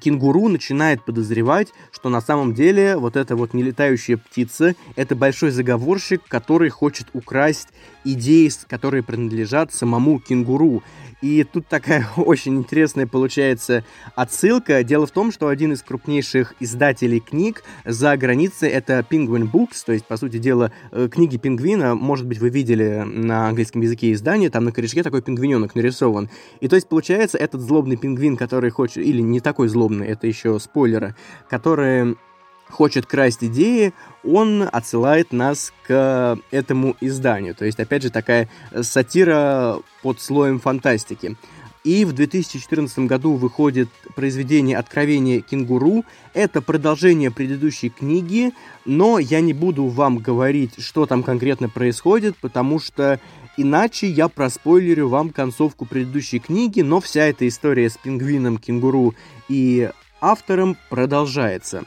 кенгуру 0.00 0.48
начинает 0.48 1.04
подозревать, 1.04 1.68
что 1.92 2.08
на 2.08 2.20
самом 2.20 2.54
деле 2.54 2.96
вот 2.96 3.16
эта 3.16 3.36
вот 3.36 3.54
нелетающая 3.54 4.16
птица— 4.16 4.74
это 4.96 5.16
большой 5.16 5.50
заговорщик, 5.50 6.22
который 6.28 6.68
хочет 6.68 7.08
украсть 7.12 7.68
идеи, 8.12 8.50
которые 8.68 9.02
принадлежат 9.02 9.74
самому 9.74 10.20
кенгуру. 10.20 10.82
И 11.22 11.44
тут 11.44 11.66
такая 11.66 12.06
очень 12.16 12.56
интересная 12.58 13.06
получается 13.06 13.84
отсылка. 14.14 14.84
Дело 14.84 15.06
в 15.06 15.10
том, 15.10 15.32
что 15.32 15.48
один 15.48 15.72
из 15.72 15.82
крупнейших 15.82 16.54
издателей 16.60 17.20
книг 17.20 17.62
за 17.84 18.16
границей 18.16 18.68
это 18.68 19.04
Penguin 19.08 19.50
Books, 19.50 19.82
то 19.84 19.92
есть, 19.92 20.04
по 20.04 20.16
сути 20.16 20.38
дела, 20.38 20.72
э, 20.92 21.08
книги 21.10 21.36
пингвина. 21.36 21.94
Может 21.94 22.26
быть, 22.26 22.38
вы 22.38 22.50
видели 22.50 23.02
на 23.04 23.48
английском 23.48 23.80
языке 23.80 24.12
издание, 24.12 24.50
там 24.50 24.64
на 24.64 24.72
корешке 24.72 25.02
такой 25.02 25.22
пингвиненок 25.22 25.74
нарисован. 25.74 26.28
И 26.60 26.68
то 26.68 26.76
есть, 26.76 26.88
получается, 26.88 27.38
этот 27.38 27.60
злобный 27.60 27.96
пингвин, 27.96 28.36
который 28.36 28.70
хочет, 28.70 28.98
или 28.98 29.20
не 29.20 29.40
такой 29.40 29.68
злобный, 29.68 30.06
это 30.06 30.26
еще 30.26 30.58
спойлеры, 30.60 31.16
который 31.48 32.16
хочет 32.68 33.06
красть 33.06 33.44
идеи, 33.44 33.92
он 34.24 34.68
отсылает 34.70 35.32
нас 35.32 35.72
к 35.86 36.38
этому 36.50 36.96
изданию. 37.00 37.54
То 37.54 37.64
есть, 37.64 37.78
опять 37.80 38.02
же, 38.02 38.10
такая 38.10 38.48
сатира 38.82 39.78
под 40.02 40.20
слоем 40.20 40.58
фантастики. 40.60 41.36
И 41.84 42.04
в 42.04 42.12
2014 42.12 42.98
году 43.06 43.34
выходит 43.34 43.88
произведение 44.16 44.76
«Откровение 44.76 45.40
кенгуру». 45.40 46.04
Это 46.34 46.60
продолжение 46.60 47.30
предыдущей 47.30 47.90
книги, 47.90 48.52
но 48.84 49.20
я 49.20 49.40
не 49.40 49.52
буду 49.52 49.86
вам 49.86 50.18
говорить, 50.18 50.82
что 50.82 51.06
там 51.06 51.22
конкретно 51.22 51.68
происходит, 51.68 52.36
потому 52.38 52.80
что 52.80 53.20
иначе 53.56 54.08
я 54.08 54.26
проспойлерю 54.26 55.08
вам 55.08 55.30
концовку 55.30 55.86
предыдущей 55.86 56.40
книги, 56.40 56.80
но 56.80 57.00
вся 57.00 57.26
эта 57.26 57.46
история 57.46 57.88
с 57.88 57.96
пингвином, 57.96 58.58
кенгуру 58.58 59.14
и 59.48 59.88
автором 60.20 60.76
продолжается. 60.90 61.84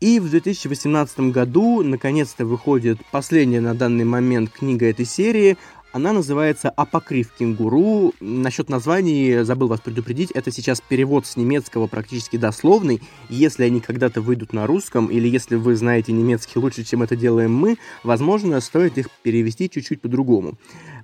И 0.00 0.18
в 0.18 0.30
2018 0.30 1.20
году 1.30 1.82
наконец-то 1.82 2.46
выходит 2.46 2.98
последняя 3.12 3.60
на 3.60 3.74
данный 3.74 4.06
момент 4.06 4.48
книга 4.50 4.86
этой 4.86 5.04
серии 5.04 5.58
Она 5.92 6.12
называется 6.12 6.70
«Апокриф 6.70 7.32
кенгуру». 7.32 8.14
Насчет 8.20 8.68
названий 8.68 9.42
забыл 9.42 9.66
вас 9.66 9.80
предупредить. 9.80 10.30
Это 10.30 10.52
сейчас 10.52 10.80
перевод 10.80 11.26
с 11.26 11.36
немецкого 11.36 11.88
практически 11.88 12.36
дословный. 12.36 13.02
Если 13.28 13.64
они 13.64 13.80
когда-то 13.80 14.20
выйдут 14.20 14.52
на 14.52 14.68
русском, 14.68 15.08
или 15.08 15.28
если 15.28 15.56
вы 15.56 15.74
знаете 15.74 16.12
немецкий 16.12 16.60
лучше, 16.60 16.84
чем 16.84 17.02
это 17.02 17.16
делаем 17.16 17.52
мы, 17.52 17.76
возможно, 18.04 18.60
стоит 18.60 18.98
их 18.98 19.10
перевести 19.22 19.68
чуть-чуть 19.68 20.00
по-другому. 20.00 20.54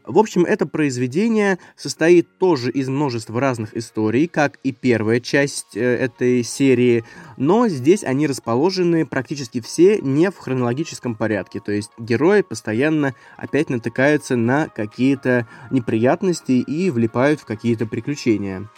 В 0.06 0.20
общем, 0.20 0.44
это 0.44 0.66
произведение 0.66 1.58
состоит 1.74 2.38
тоже 2.38 2.70
из 2.70 2.88
множества 2.88 3.40
разных 3.40 3.76
историй, 3.76 4.28
как 4.28 4.58
и 4.62 4.70
первая 4.70 5.18
часть 5.18 5.76
э, 5.76 5.80
этой 5.80 6.44
серии, 6.44 7.02
но 7.36 7.66
здесь 7.66 8.04
они 8.04 8.28
расположены 8.28 9.04
практически 9.04 9.60
все 9.60 9.98
не 9.98 10.30
в 10.30 10.38
хронологическом 10.38 11.16
порядке, 11.16 11.58
то 11.58 11.72
есть 11.72 11.90
герои 11.98 12.42
постоянно 12.42 13.14
опять 13.36 13.68
натыкаются 13.68 14.36
на 14.36 14.68
какие-то 14.68 15.48
неприятности 15.72 16.52
и 16.52 16.90
влипают 16.90 17.40
в 17.40 17.44
какие-то 17.44 17.86
приключения. 17.86 18.68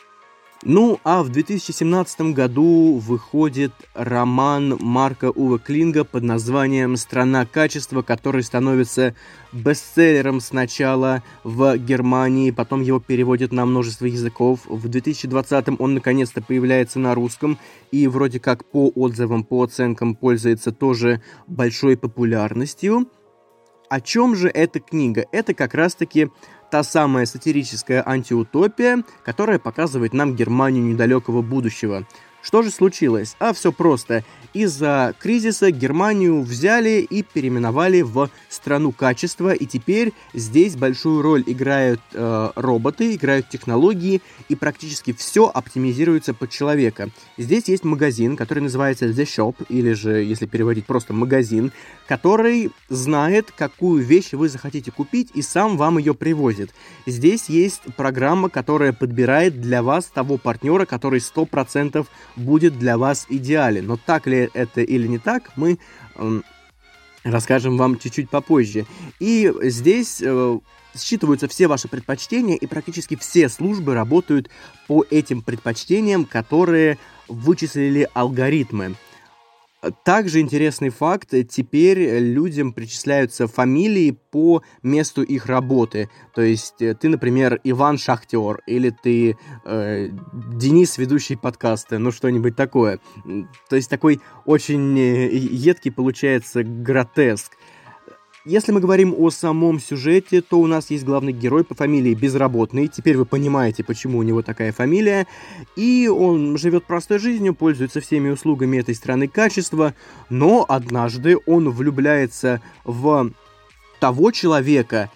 Ну, 0.65 0.99
а 1.05 1.23
в 1.23 1.29
2017 1.29 2.33
году 2.33 2.99
выходит 2.99 3.73
роман 3.95 4.77
Марка 4.81 5.31
Ува 5.31 5.61
Клинга 5.61 6.03
под 6.03 6.25
названием 6.25 6.97
«Страна 6.97 7.47
качества», 7.47 8.03
который 8.03 8.43
становится 8.43 9.15
бестселлером 9.53 10.41
сначала 10.41 11.23
в 11.45 11.79
Германии, 11.79 12.50
потом 12.50 12.83
его 12.83 12.99
переводят 12.99 13.53
на 13.53 13.67
множество 13.67 14.07
языков. 14.07 14.61
В 14.67 14.88
2020 14.88 15.81
он 15.81 15.95
наконец-то 15.95 16.43
появляется 16.43 16.99
на 16.99 17.15
русском 17.15 17.57
и 17.93 18.09
вроде 18.09 18.41
как 18.41 18.65
по 18.65 18.88
отзывам, 18.88 19.45
по 19.45 19.62
оценкам 19.62 20.17
пользуется 20.17 20.73
тоже 20.73 21.23
большой 21.47 21.97
популярностью. 21.97 23.09
О 23.88 24.00
чем 24.00 24.35
же 24.35 24.49
эта 24.49 24.81
книга? 24.81 25.25
Это 25.33 25.55
как 25.55 25.75
раз-таки 25.75 26.29
та 26.70 26.82
самая 26.82 27.26
сатирическая 27.26 28.02
антиутопия, 28.06 29.02
которая 29.25 29.58
показывает 29.58 30.12
нам 30.12 30.37
Германию 30.37 30.84
недалекого 30.84 31.42
будущего. 31.42 32.06
Что 32.42 32.62
же 32.62 32.71
случилось? 32.71 33.37
А 33.40 33.52
все 33.52 33.73
просто. 33.73 34.25
Из-за 34.54 35.14
кризиса 35.18 35.71
Германию 35.71 36.40
взяли 36.42 37.00
и 37.00 37.23
переименовали 37.23 38.00
в 38.00 38.30
страну 38.49 38.92
качества, 38.92 39.52
и 39.52 39.66
теперь 39.66 40.14
здесь 40.33 40.75
большую 40.75 41.21
роль 41.21 41.45
играют 41.47 42.00
э, 42.14 42.50
роботы, 42.54 43.14
играют 43.14 43.50
технологии, 43.50 44.23
и 44.49 44.54
практически 44.54 45.12
все 45.12 45.50
оптимизируется 45.52 46.33
под 46.33 46.50
человека. 46.50 47.11
Здесь 47.37 47.68
есть 47.68 47.85
магазин, 47.85 48.37
который 48.37 48.61
называется 48.61 49.07
The 49.07 49.25
Shop, 49.25 49.66
или 49.68 49.92
же, 49.92 50.23
если 50.23 50.47
переводить 50.47 50.87
просто 50.87 51.12
магазин, 51.12 51.73
который 52.07 52.71
знает, 52.88 53.52
какую 53.54 54.02
вещь 54.02 54.33
вы 54.33 54.49
захотите 54.49 54.90
купить, 54.90 55.30
и 55.35 55.42
сам 55.42 55.76
вам 55.76 55.99
ее 55.99 56.14
привозит. 56.14 56.71
Здесь 57.04 57.50
есть 57.50 57.83
программа, 57.97 58.49
которая 58.49 58.95
подбирает 58.95 59.61
для 59.61 59.83
вас 59.83 60.07
того 60.07 60.38
партнера, 60.38 60.87
который 60.87 61.21
100% 61.21 62.07
будет 62.38 62.78
для 62.78 62.97
вас 62.97 63.26
идеален. 63.28 63.87
Но 63.87 63.97
так 63.97 64.26
ли 64.26 64.50
это 64.54 64.80
или 64.80 65.07
не 65.07 65.18
так, 65.18 65.50
мы 65.57 65.78
э, 66.16 66.40
расскажем 67.25 67.76
вам 67.76 67.99
чуть-чуть 67.99 68.30
попозже. 68.30 68.87
И 69.18 69.52
здесь 69.62 70.21
э, 70.23 70.59
считываются 70.97 71.49
все 71.49 71.66
ваши 71.66 71.88
предпочтения, 71.88 72.57
и 72.57 72.66
практически 72.66 73.16
все 73.16 73.49
службы 73.49 73.95
работают 73.95 74.50
по 74.87 75.04
этим 75.11 75.42
предпочтениям, 75.42 76.25
которые 76.25 76.99
вычислили 77.28 78.09
алгоритмы. 78.14 78.95
Также 80.04 80.40
интересный 80.40 80.88
факт, 80.88 81.32
теперь 81.49 82.18
людям 82.18 82.73
причисляются 82.73 83.47
фамилии 83.47 84.18
по 84.32 84.62
месту 84.82 85.23
их 85.23 85.47
работы. 85.47 86.11
То 86.35 86.42
есть 86.42 86.82
э, 86.82 86.94
ты, 86.94 87.08
например, 87.08 87.61
Иван 87.62 87.97
Шахтер, 87.97 88.61
или 88.66 88.90
ты 88.90 89.37
э, 89.64 90.08
Денис, 90.54 90.99
ведущий 90.99 91.37
подкаста, 91.37 92.00
ну 92.00 92.11
что-нибудь 92.11 92.56
такое. 92.56 92.99
То 93.68 93.76
есть 93.76 93.88
такой 93.88 94.20
очень 94.47 94.99
э, 94.99 95.28
едкий 95.32 95.92
получается 95.92 96.64
гротеск. 96.64 97.52
Если 98.49 98.73
мы 98.73 98.81
говорим 98.81 99.14
о 99.14 99.28
самом 99.28 99.78
сюжете, 99.78 100.40
то 100.40 100.59
у 100.59 100.67
нас 100.67 100.88
есть 100.88 101.05
главный 101.05 101.35
герой 101.35 101.64
по 101.64 101.75
фамилии 101.75 102.14
Безработный. 102.14 102.88
Теперь 102.88 103.18
вы 103.18 103.27
понимаете, 103.27 103.85
почему 103.85 104.16
у 104.16 104.22
него 104.22 104.40
такая 104.40 104.72
фамилия. 104.72 105.27
И 105.77 106.09
он 106.09 106.57
живет 106.57 106.87
простой 106.87 107.18
жизнью, 107.18 107.55
пользуется 107.55 108.01
всеми 108.01 108.31
услугами 108.31 108.79
этой 108.79 108.94
страны 108.94 109.29
качества, 109.29 109.92
но 110.31 110.64
однажды 110.66 111.37
он 111.44 111.68
влюбляется 111.68 112.62
в 112.85 113.33
того 114.01 114.31
человека, 114.31 115.11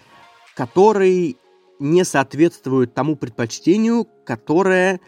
который 0.55 1.35
не 1.79 2.05
соответствует 2.05 2.93
тому 2.93 3.15
предпочтению, 3.15 4.05
которое 4.27 4.99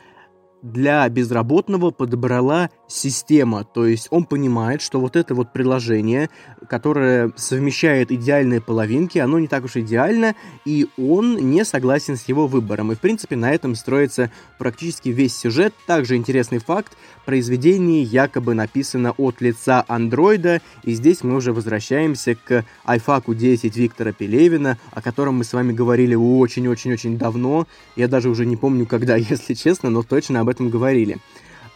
для 0.64 1.08
безработного 1.10 1.92
подобрала 1.92 2.72
система. 2.88 3.64
То 3.64 3.86
есть 3.86 4.08
он 4.12 4.26
понимает, 4.26 4.82
что 4.82 5.00
вот 5.00 5.16
это 5.16 5.34
вот 5.36 5.54
приложение, 5.54 6.30
которое 6.70 7.32
совмещает 7.36 8.12
идеальные 8.12 8.62
половинки, 8.62 9.18
оно 9.18 9.40
не 9.40 9.48
так 9.48 9.66
уж 9.66 9.78
идеально, 9.78 10.36
и 10.66 10.88
он 10.98 11.36
не 11.52 11.66
согласен 11.66 12.18
с 12.18 12.28
его 12.28 12.48
выбором. 12.48 12.92
И, 12.92 12.96
в 12.96 13.00
принципе, 13.00 13.36
на 13.36 13.52
этом 13.52 13.76
строится 13.76 14.32
практически 14.58 15.10
весь 15.10 15.36
сюжет. 15.36 15.74
Также 15.86 16.16
интересный 16.16 16.60
факт, 16.60 16.98
произведение 17.26 18.04
якобы 18.04 18.54
написано 18.54 19.12
от 19.18 19.42
лица 19.42 19.84
андроида, 19.88 20.62
и 20.84 20.94
здесь 20.94 21.24
мы 21.24 21.36
уже 21.36 21.54
возвращаемся 21.54 22.36
к 22.36 22.66
iFAQ 22.86 23.36
10 23.36 23.76
Виктора 23.76 24.12
Пелевина, 24.12 24.78
о 24.92 25.02
котором 25.02 25.36
мы 25.36 25.44
с 25.44 25.54
вами 25.54 25.74
говорили 25.74 26.16
очень-очень-очень 26.16 27.18
давно. 27.18 27.68
Я 27.96 28.08
даже 28.08 28.30
уже 28.30 28.46
не 28.46 28.58
помню, 28.58 28.86
когда, 28.86 29.16
если 29.16 29.54
честно, 29.54 29.90
но 29.90 30.04
точно 30.04 30.40
об 30.42 30.50
этом 30.50 30.70
говорили. 30.70 31.18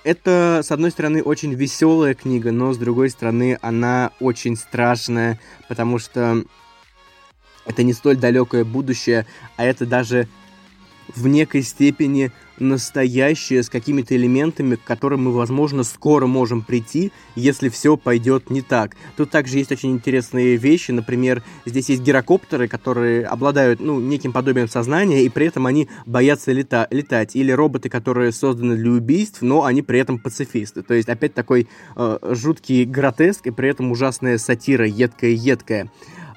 Это, 0.04 0.62
с 0.64 0.72
одной 0.72 0.92
стороны, 0.92 1.22
очень 1.22 1.54
веселая 1.54 2.14
книга, 2.14 2.52
но 2.52 2.74
с 2.74 2.78
другой 2.78 3.10
стороны, 3.10 3.60
она 3.62 4.12
очень 4.20 4.56
страшная, 4.56 5.40
потому 5.68 6.00
что 6.00 6.44
это 7.66 7.84
не 7.84 7.94
столь 7.94 8.18
далекое 8.18 8.64
будущее, 8.64 9.26
а 9.58 9.66
это 9.66 9.86
даже 9.86 10.28
в 11.16 11.28
некой 11.28 11.64
степени 11.64 12.32
настоящее, 12.60 13.64
с 13.64 13.70
какими-то 13.70 14.16
элементами, 14.16 14.76
к 14.76 14.84
которым 14.84 15.24
мы, 15.24 15.32
возможно, 15.32 15.84
скоро 15.84 16.28
можем 16.28 16.62
прийти, 16.62 17.12
если 17.36 17.70
все 17.70 17.98
пойдет 17.98 18.50
не 18.50 18.62
так. 18.62 18.96
Тут 19.18 19.30
также 19.32 19.58
есть 19.58 19.72
очень 19.72 19.92
интересные 19.92 20.58
вещи, 20.58 20.92
например, 20.92 21.44
здесь 21.66 21.90
есть 21.90 22.02
гирокоптеры, 22.02 22.68
которые 22.68 23.26
обладают, 23.26 23.80
ну, 23.80 24.00
неким 24.00 24.34
подобием 24.34 24.68
сознания, 24.68 25.24
и 25.24 25.30
при 25.30 25.48
этом 25.48 25.66
они 25.66 25.88
боятся 26.06 26.52
лета 26.52 26.88
летать, 26.92 27.36
или 27.36 27.52
роботы, 27.52 27.90
которые 27.90 28.32
созданы 28.32 28.76
для 28.76 28.92
убийств, 28.92 29.42
но 29.42 29.66
они 29.66 29.82
при 29.82 30.00
этом 30.00 30.20
пацифисты. 30.20 30.82
То 30.82 30.94
есть 30.94 31.10
опять 31.10 31.34
такой 31.34 31.68
э, 31.96 32.18
жуткий 32.32 32.86
гротеск, 32.86 33.48
и 33.48 33.52
при 33.52 33.70
этом 33.70 33.92
ужасная 33.92 34.38
сатира, 34.38 34.86
едкая-едкая. 34.86 35.90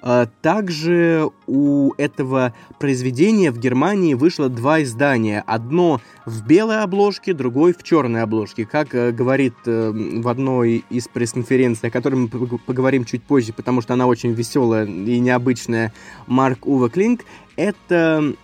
А, 0.05 0.27
также 0.43 1.31
у 1.47 1.93
этого 1.97 2.53
произведения 2.81 3.53
в 3.53 3.59
Германии 3.59 4.15
вышло 4.15 4.49
два 4.49 4.83
издания. 4.83 5.45
Одно 5.47 6.01
в 6.27 6.45
белой 6.45 6.83
обложке, 6.83 7.33
другой 7.33 7.73
в 7.73 7.85
черной 7.85 8.23
обложке. 8.23 8.67
Как 8.67 8.95
э, 8.97 9.13
говорит 9.13 9.55
э, 9.65 9.93
в 9.93 10.27
одной 10.27 10.85
из 10.91 11.07
пресс-конференций, 11.07 11.89
о 11.89 11.93
которой 11.93 12.17
мы 12.17 12.29
поговорим 12.29 13.05
чуть 13.05 13.23
позже, 13.23 13.53
потому 13.53 13.81
что 13.81 13.95
она 13.95 14.09
очень 14.09 14.33
веселая 14.33 14.87
и 14.87 15.21
необычная, 15.21 15.93
Марк 16.27 16.67
Ува 16.67 16.91
Клинк, 16.91 17.25
это 17.55 18.35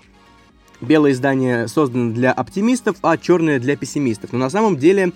белое 0.81 1.11
издание 1.11 1.67
создано 1.67 2.13
для 2.13 2.31
оптимистов, 2.31 2.99
а 3.03 3.17
черное 3.17 3.59
для 3.59 3.77
пессимистов. 3.77 4.33
Но 4.33 4.39
на 4.39 4.51
самом 4.51 4.77
деле 4.77 5.13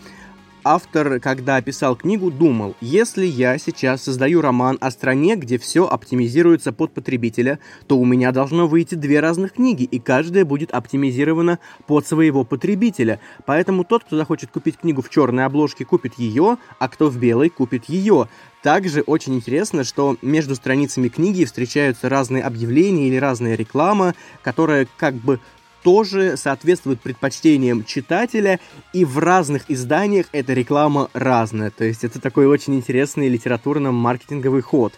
автор, 0.65 1.21
когда 1.21 1.61
писал 1.61 1.97
книгу, 1.97 2.31
думал, 2.31 2.75
если 2.81 3.25
я 3.27 3.59
сейчас 3.59 4.03
создаю 4.03 4.41
роман 4.41 4.79
о 4.81 4.91
стране, 4.91 5.37
где 5.37 5.59
все 5.59 5.87
оптимизируется 5.87 6.73
под 6.73 6.93
потребителя, 6.93 7.59
то 7.87 7.99
у 7.99 8.05
меня 8.05 8.33
должно 8.33 8.67
выйти 8.67 8.95
две 8.95 9.21
разных 9.21 9.55
книги, 9.55 9.85
и 9.85 9.99
каждая 9.99 10.45
будет 10.45 10.73
оптимизирована 10.73 11.59
под 11.87 12.07
своего 12.07 12.45
потребителя. 12.45 13.21
Поэтому 13.47 13.85
тот, 13.85 14.05
кто 14.05 14.17
захочет 14.17 14.51
купить 14.51 14.79
книгу 14.79 15.03
в 15.03 15.11
черной 15.11 15.45
обложке, 15.45 15.85
купит 15.85 16.15
ее, 16.19 16.59
а 16.79 16.89
кто 16.89 17.09
в 17.09 17.19
белой, 17.19 17.49
купит 17.49 17.87
ее. 17.87 18.29
Также 18.63 19.01
очень 19.03 19.35
интересно, 19.35 19.83
что 19.83 20.17
между 20.23 20.55
страницами 20.55 21.09
книги 21.09 21.45
встречаются 21.45 22.09
разные 22.09 22.45
объявления 22.45 23.09
или 23.09 23.17
разная 23.17 23.57
реклама, 23.57 24.15
которая 24.43 24.87
как 24.97 25.15
бы 25.15 25.41
тоже 25.83 26.37
соответствует 26.37 27.01
предпочтениям 27.01 27.85
читателя, 27.85 28.61
и 28.93 29.05
в 29.05 29.19
разных 29.19 29.71
изданиях 29.71 30.27
эта 30.33 30.53
реклама 30.53 31.11
разная. 31.13 31.71
То 31.71 31.85
есть 31.85 32.05
это 32.05 32.21
такой 32.21 32.47
очень 32.47 32.75
интересный 32.75 33.29
литературно-маркетинговый 33.29 34.63
ход. 34.63 34.95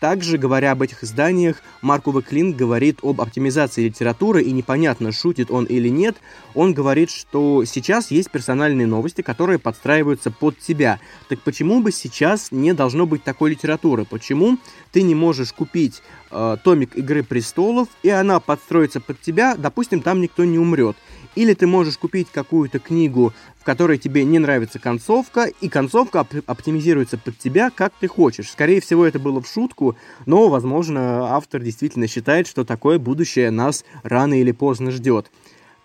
Также, 0.00 0.38
говоря 0.38 0.72
об 0.72 0.82
этих 0.82 1.02
изданиях, 1.04 1.62
Марк 1.80 2.06
Уве 2.06 2.52
говорит 2.52 2.98
об 3.02 3.20
оптимизации 3.20 3.84
литературы, 3.86 4.42
и 4.42 4.52
непонятно, 4.52 5.12
шутит 5.12 5.50
он 5.50 5.64
или 5.64 5.88
нет. 5.88 6.16
Он 6.54 6.74
говорит, 6.74 7.10
что 7.10 7.64
сейчас 7.64 8.10
есть 8.10 8.30
персональные 8.30 8.86
новости, 8.86 9.22
которые 9.22 9.58
подстраиваются 9.58 10.30
под 10.30 10.58
тебя. 10.58 11.00
Так 11.28 11.40
почему 11.40 11.80
бы 11.80 11.92
сейчас 11.92 12.52
не 12.52 12.74
должно 12.74 13.06
быть 13.06 13.24
такой 13.24 13.50
литературы? 13.50 14.04
Почему 14.04 14.58
ты 14.92 15.02
не 15.02 15.14
можешь 15.14 15.52
купить 15.52 16.02
э, 16.30 16.56
томик 16.62 16.96
«Игры 16.96 17.22
престолов», 17.22 17.88
и 18.02 18.10
она 18.10 18.40
подстроится 18.40 19.00
под 19.00 19.20
тебя, 19.20 19.54
допустим, 19.56 20.02
там 20.02 20.20
никто 20.20 20.44
не 20.44 20.58
умрет. 20.58 20.96
Или 21.34 21.54
ты 21.54 21.66
можешь 21.66 21.98
купить 21.98 22.28
какую-то 22.30 22.78
книгу, 22.78 23.32
в 23.64 23.66
которой 23.66 23.96
тебе 23.96 24.24
не 24.24 24.38
нравится 24.38 24.78
концовка, 24.78 25.44
и 25.46 25.70
концовка 25.70 26.20
оп- 26.20 26.44
оптимизируется 26.46 27.16
под 27.16 27.38
тебя, 27.38 27.70
как 27.70 27.94
ты 27.98 28.08
хочешь. 28.08 28.50
Скорее 28.50 28.82
всего, 28.82 29.06
это 29.06 29.18
было 29.18 29.40
в 29.40 29.48
шутку, 29.48 29.96
но, 30.26 30.50
возможно, 30.50 31.34
автор 31.34 31.62
действительно 31.62 32.06
считает, 32.06 32.46
что 32.46 32.66
такое 32.66 32.98
будущее 32.98 33.50
нас 33.50 33.86
рано 34.02 34.38
или 34.38 34.52
поздно 34.52 34.90
ждет. 34.90 35.30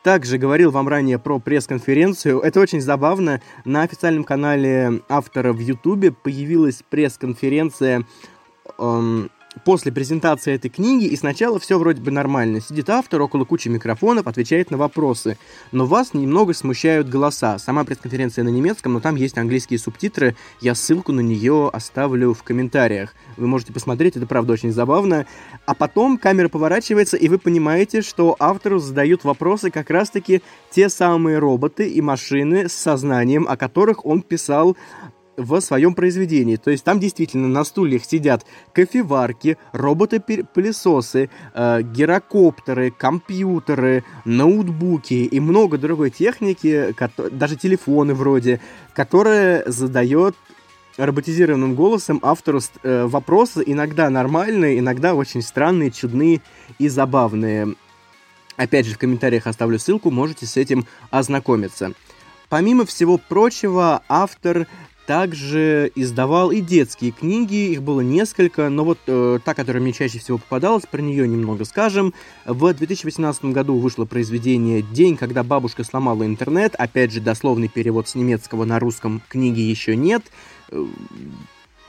Также 0.04 0.38
говорил 0.38 0.72
вам 0.72 0.89
ранее 0.89 1.20
про 1.20 1.39
пресс-конференцию. 1.39 2.42
Это 2.42 2.60
очень 2.60 2.82
забавно. 2.82 3.42
На 3.63 3.84
официальном 3.84 4.26
канале 4.26 5.02
автора 5.08 5.54
в 5.54 5.60
Ютубе 5.60 6.12
появилась 6.12 6.84
пресс-конференция 6.89 8.06
эм, 8.78 9.32
после 9.65 9.91
презентации 9.91 10.54
этой 10.54 10.69
книги, 10.69 11.06
и 11.06 11.15
сначала 11.15 11.60
все 11.60 11.78
вроде 11.78 12.02
бы 12.02 12.12
нормально. 12.12 12.62
Сидит 12.62 12.89
автор 12.89 13.22
около 13.22 13.45
кучи 13.45 13.67
микрофонов, 13.67 14.28
отвечает 14.28 14.72
на 14.72 14.78
вопросы. 14.78 15.38
Но 15.72 15.86
вас 15.86 16.13
немного 16.13 16.54
смущают 16.54 17.10
голоса. 17.10 17.58
Сама 17.60 17.84
пресс-конференция 17.84 18.43
на 18.43 18.50
немецком, 18.50 18.93
но 18.93 19.00
там 19.00 19.15
есть 19.15 19.38
английские 19.38 19.80
субтитры. 19.80 20.36
Я 20.62 20.76
ссылку 20.76 21.12
на 21.12 21.22
нее 21.22 21.69
оставлю 21.72 22.34
в 22.34 22.43
комментариях. 22.43 23.13
Вы 23.38 23.48
можете 23.48 23.74
посмотреть, 23.74 24.17
это 24.17 24.26
правда 24.26 24.54
очень 24.54 24.72
забавно. 24.72 25.26
А 25.65 25.74
потом 25.74 26.17
камера 26.17 26.50
поворачивается, 26.50 27.17
и 27.17 27.28
вы 27.28 27.38
понимаете, 27.38 28.02
что 28.02 28.36
автору 28.39 28.80
задают 28.80 29.24
вопросы 29.24 29.72
как 29.72 29.89
раз-таки 29.89 30.41
те 30.72 30.89
самые 30.89 31.39
роботы 31.39 31.88
и 31.89 32.02
машины 32.02 32.69
с 32.69 32.74
сознанием, 32.74 33.48
о 33.48 33.58
которых 33.58 34.06
он 34.06 34.22
писал 34.22 34.78
в 35.39 35.60
своем 35.62 35.93
произведении. 35.93 36.58
То 36.58 36.69
есть 36.69 36.84
там 36.84 36.99
действительно 36.99 37.47
на 37.47 37.63
стульях 37.63 38.04
сидят 38.04 38.45
кофеварки, 38.73 39.58
роботы-пылесосы, 39.71 41.30
э, 41.54 41.82
гирокоптеры, 41.82 42.91
компьютеры, 42.91 44.04
ноутбуки 44.25 45.13
и 45.13 45.39
много 45.39 45.78
другой 45.78 46.12
техники, 46.12 46.93
даже 47.32 47.56
телефоны 47.56 48.13
вроде, 48.13 48.60
которые 48.93 49.63
задает 49.65 50.36
роботизированным 50.97 51.75
голосом 51.75 52.19
автору 52.21 52.60
э, 52.84 53.06
вопросы 53.06 53.63
иногда 53.65 54.10
нормальные, 54.10 54.80
иногда 54.80 55.15
очень 55.15 55.41
странные, 55.41 55.91
чудные 55.91 56.41
и 56.78 56.89
забавные. 56.89 57.75
Опять 58.58 58.88
же, 58.88 58.95
в 58.95 58.97
комментариях 58.97 59.47
оставлю 59.47 59.80
ссылку, 59.80 60.12
можете 60.12 60.45
с 60.45 60.58
этим 60.58 60.86
ознакомиться. 61.12 61.93
Помимо 62.49 62.86
всего 62.86 63.17
прочего, 63.17 64.02
автор 64.10 64.67
также 65.10 65.91
издавал 65.95 66.52
и 66.52 66.62
детские 66.62 67.10
книги, 67.10 67.72
их 67.72 67.82
было 67.82 68.02
несколько, 68.02 68.69
но 68.69 68.84
вот 68.84 69.00
э, 69.08 69.39
та, 69.43 69.56
которая 69.56 69.82
мне 69.82 69.91
чаще 69.91 70.19
всего 70.19 70.38
попадалась, 70.38 70.86
про 70.86 71.02
нее 71.02 71.28
немного 71.28 71.65
скажем. 71.65 72.13
В 72.45 72.72
2018 72.72 73.45
году 73.45 73.80
вышло 73.80 74.06
произведение 74.06 74.84
«День, 74.84 75.17
когда 75.17 75.41
бабушка 75.41 75.84
сломала 75.84 76.28
интернет», 76.28 76.76
опять 76.78 77.12
же, 77.12 77.22
дословный 77.22 77.69
перевод 77.69 78.08
с 78.08 78.13
немецкого 78.13 78.65
на 78.65 78.78
русском 78.78 79.24
книги 79.30 79.62
еще 79.62 79.95
нет. 79.95 80.22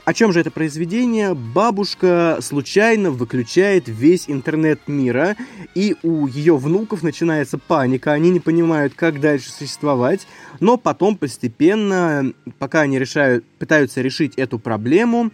О 0.03 0.15
чем 0.15 0.33
же 0.33 0.39
это 0.39 0.49
произведение? 0.49 1.35
Бабушка 1.35 2.39
случайно 2.41 3.11
выключает 3.11 3.87
весь 3.87 4.25
интернет 4.27 4.87
мира, 4.87 5.35
и 5.75 5.95
у 6.01 6.25
ее 6.25 6.57
внуков 6.57 7.03
начинается 7.03 7.59
паника, 7.59 8.11
они 8.11 8.31
не 8.31 8.39
понимают, 8.39 8.95
как 8.95 9.19
дальше 9.19 9.51
существовать, 9.51 10.25
но 10.59 10.77
потом 10.77 11.17
постепенно, 11.17 12.33
пока 12.57 12.81
они 12.81 12.97
решают, 12.97 13.45
пытаются 13.59 14.01
решить 14.01 14.33
эту 14.37 14.57
проблему, 14.57 15.29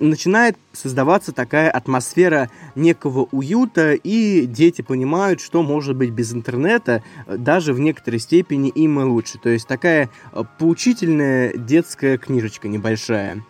начинает 0.00 0.56
создаваться 0.72 1.32
такая 1.32 1.70
атмосфера 1.70 2.50
некого 2.74 3.28
уюта, 3.32 3.94
и 3.94 4.46
дети 4.46 4.82
понимают, 4.82 5.40
что 5.40 5.62
может 5.62 5.96
быть 5.96 6.10
без 6.10 6.32
интернета, 6.32 7.02
даже 7.26 7.72
в 7.72 7.80
некоторой 7.80 8.20
степени 8.20 8.68
им 8.68 9.00
и 9.00 9.04
лучше. 9.04 9.38
То 9.38 9.48
есть 9.48 9.66
такая 9.66 10.10
э, 10.32 10.42
поучительная 10.58 11.56
детская 11.56 12.18
книжечка 12.18 12.68
небольшая. 12.68 13.44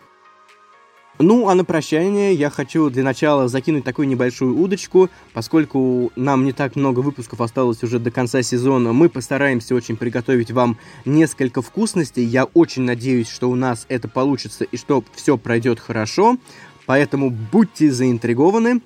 Ну, 1.19 1.47
а 1.47 1.53
на 1.53 1.63
прощание 1.63 2.33
я 2.33 2.49
хочу 2.49 2.89
для 2.89 3.03
начала 3.03 3.47
закинуть 3.47 3.83
такую 3.83 4.07
небольшую 4.07 4.57
удочку, 4.57 5.09
поскольку 5.33 6.11
нам 6.15 6.43
не 6.43 6.53
так 6.53 6.75
много 6.75 7.01
выпусков 7.01 7.39
осталось 7.39 7.83
уже 7.83 7.99
до 7.99 8.09
конца 8.09 8.41
сезона, 8.41 8.93
мы 8.93 9.09
постараемся 9.09 9.75
очень 9.75 9.95
приготовить 9.95 10.49
вам 10.49 10.77
несколько 11.05 11.61
вкусностей. 11.61 12.25
Я 12.25 12.45
очень 12.45 12.81
надеюсь, 12.81 13.29
что 13.29 13.51
у 13.51 13.55
нас 13.55 13.85
это 13.89 14.07
получится 14.07 14.63
и 14.63 14.75
что 14.75 15.03
все 15.13 15.37
пройдет 15.37 15.79
хорошо, 15.79 16.37
поэтому 16.87 17.29
будьте 17.29 17.91
заинтригованы. 17.91 18.81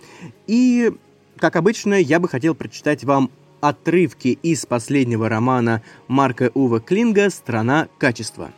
И, 0.47 0.91
как 1.37 1.55
обычно, 1.55 1.93
я 1.93 2.19
бы 2.19 2.27
хотел 2.27 2.55
прочитать 2.55 3.05
вам 3.05 3.31
отрывки 3.61 4.37
из 4.43 4.65
последнего 4.65 5.29
романа 5.29 5.81
Марка 6.09 6.51
Ува 6.53 6.81
Клинга 6.81 7.29
«Страна 7.29 7.87
качества». 7.97 8.51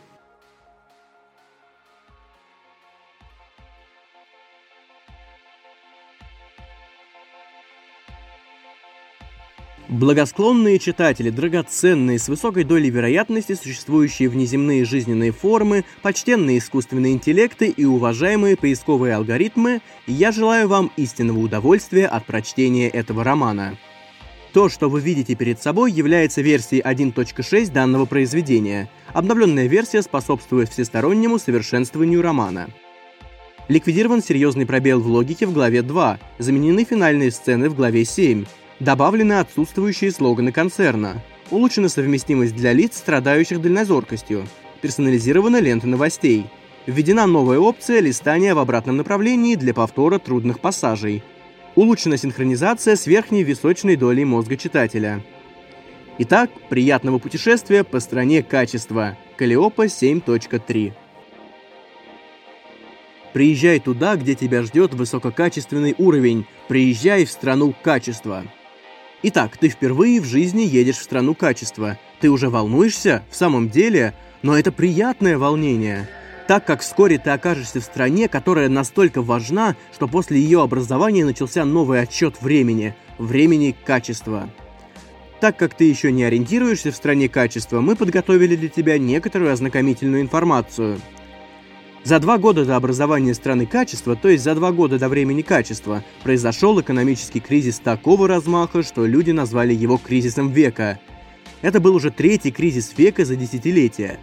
Благосклонные 9.90 10.78
читатели, 10.78 11.30
драгоценные, 11.30 12.20
с 12.20 12.28
высокой 12.28 12.62
долей 12.62 12.90
вероятности 12.90 13.56
существующие 13.60 14.28
внеземные 14.28 14.84
жизненные 14.84 15.32
формы, 15.32 15.84
почтенные 16.00 16.58
искусственные 16.58 17.14
интеллекты 17.14 17.66
и 17.70 17.84
уважаемые 17.84 18.56
поисковые 18.56 19.16
алгоритмы, 19.16 19.80
я 20.06 20.30
желаю 20.30 20.68
вам 20.68 20.92
истинного 20.96 21.40
удовольствия 21.40 22.06
от 22.06 22.24
прочтения 22.24 22.88
этого 22.88 23.24
романа. 23.24 23.76
То, 24.52 24.68
что 24.68 24.88
вы 24.88 25.00
видите 25.00 25.34
перед 25.34 25.60
собой, 25.60 25.90
является 25.90 26.40
версией 26.40 26.82
1.6 26.82 27.72
данного 27.72 28.04
произведения. 28.04 28.88
Обновленная 29.12 29.66
версия 29.66 30.02
способствует 30.02 30.68
всестороннему 30.68 31.40
совершенствованию 31.40 32.22
романа. 32.22 32.68
Ликвидирован 33.66 34.22
серьезный 34.22 34.66
пробел 34.66 35.00
в 35.00 35.08
логике 35.08 35.46
в 35.46 35.52
главе 35.52 35.82
2, 35.82 36.20
заменены 36.38 36.84
финальные 36.84 37.32
сцены 37.32 37.68
в 37.68 37.74
главе 37.74 38.04
7, 38.04 38.44
Добавлены 38.80 39.34
отсутствующие 39.34 40.10
слоганы 40.10 40.52
концерна. 40.52 41.22
Улучшена 41.50 41.90
совместимость 41.90 42.56
для 42.56 42.72
лиц, 42.72 42.96
страдающих 42.96 43.60
дальнозоркостью. 43.60 44.46
Персонализирована 44.80 45.60
лента 45.60 45.86
новостей. 45.86 46.46
Введена 46.86 47.26
новая 47.26 47.58
опция 47.58 48.00
листания 48.00 48.54
в 48.54 48.58
обратном 48.58 48.96
направлении 48.96 49.54
для 49.54 49.74
повтора 49.74 50.18
трудных 50.18 50.60
пассажей. 50.60 51.22
Улучшена 51.74 52.16
синхронизация 52.16 52.96
с 52.96 53.06
верхней 53.06 53.42
височной 53.42 53.96
долей 53.96 54.24
мозга 54.24 54.56
читателя. 54.56 55.22
Итак, 56.16 56.50
приятного 56.70 57.18
путешествия 57.18 57.84
по 57.84 58.00
стране 58.00 58.42
качества. 58.42 59.18
Калиопа 59.36 59.86
7.3 59.86 60.94
Приезжай 63.34 63.78
туда, 63.78 64.16
где 64.16 64.34
тебя 64.34 64.62
ждет 64.62 64.94
высококачественный 64.94 65.94
уровень. 65.98 66.46
Приезжай 66.66 67.26
в 67.26 67.30
страну 67.30 67.74
качества. 67.82 68.44
Итак, 69.22 69.58
ты 69.58 69.68
впервые 69.68 70.18
в 70.20 70.24
жизни 70.24 70.62
едешь 70.62 70.96
в 70.96 71.02
страну 71.02 71.34
качества. 71.34 71.98
Ты 72.20 72.30
уже 72.30 72.48
волнуешься? 72.48 73.22
В 73.30 73.36
самом 73.36 73.68
деле? 73.68 74.14
Но 74.42 74.58
это 74.58 74.72
приятное 74.72 75.36
волнение. 75.36 76.08
Так 76.48 76.64
как 76.64 76.80
вскоре 76.80 77.18
ты 77.18 77.28
окажешься 77.30 77.80
в 77.80 77.84
стране, 77.84 78.28
которая 78.28 78.70
настолько 78.70 79.20
важна, 79.20 79.76
что 79.92 80.08
после 80.08 80.40
ее 80.40 80.62
образования 80.62 81.26
начался 81.26 81.66
новый 81.66 82.00
отсчет 82.00 82.40
времени. 82.40 82.94
Времени 83.18 83.76
качества. 83.84 84.48
Так 85.38 85.58
как 85.58 85.74
ты 85.74 85.84
еще 85.84 86.12
не 86.12 86.24
ориентируешься 86.24 86.90
в 86.90 86.96
стране 86.96 87.28
качества, 87.28 87.82
мы 87.82 87.96
подготовили 87.96 88.56
для 88.56 88.70
тебя 88.70 88.98
некоторую 88.98 89.52
ознакомительную 89.52 90.22
информацию– 90.22 90.98
за 92.02 92.18
два 92.18 92.38
года 92.38 92.64
до 92.64 92.76
образования 92.76 93.34
страны 93.34 93.66
качества, 93.66 94.16
то 94.16 94.28
есть 94.28 94.42
за 94.42 94.54
два 94.54 94.72
года 94.72 94.98
до 94.98 95.08
времени 95.08 95.42
качества, 95.42 96.02
произошел 96.22 96.80
экономический 96.80 97.40
кризис 97.40 97.78
такого 97.78 98.26
размаха, 98.26 98.82
что 98.82 99.04
люди 99.04 99.32
назвали 99.32 99.74
его 99.74 99.98
кризисом 99.98 100.50
века. 100.50 100.98
Это 101.60 101.78
был 101.78 101.94
уже 101.94 102.10
третий 102.10 102.52
кризис 102.52 102.94
века 102.96 103.24
за 103.24 103.36
десятилетия. 103.36 104.18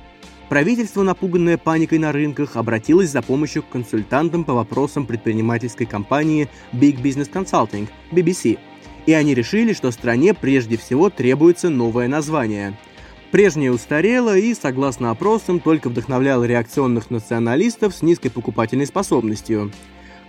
Правительство, 0.49 1.03
напуганное 1.03 1.57
паникой 1.57 1.99
на 1.99 2.11
рынках, 2.11 2.55
обратилось 2.55 3.11
за 3.11 3.21
помощью 3.21 3.61
к 3.61 3.69
консультантам 3.69 4.43
по 4.43 4.53
вопросам 4.53 5.05
предпринимательской 5.05 5.85
компании 5.85 6.49
Big 6.73 7.01
Business 7.01 7.29
Consulting, 7.31 7.87
BBC, 8.11 8.57
и 9.05 9.13
они 9.13 9.35
решили, 9.35 9.73
что 9.73 9.91
стране 9.91 10.33
прежде 10.33 10.77
всего 10.77 11.09
требуется 11.09 11.69
новое 11.69 12.07
название– 12.07 12.75
Прежнее 13.31 13.73
устарело 13.73 14.37
и, 14.37 14.53
согласно 14.53 15.11
опросам, 15.11 15.59
только 15.59 15.89
вдохновляло 15.89 16.45
реакционных 16.45 17.09
националистов 17.09 17.93
с 17.93 18.01
низкой 18.01 18.29
покупательной 18.29 18.85
способностью. 18.85 19.71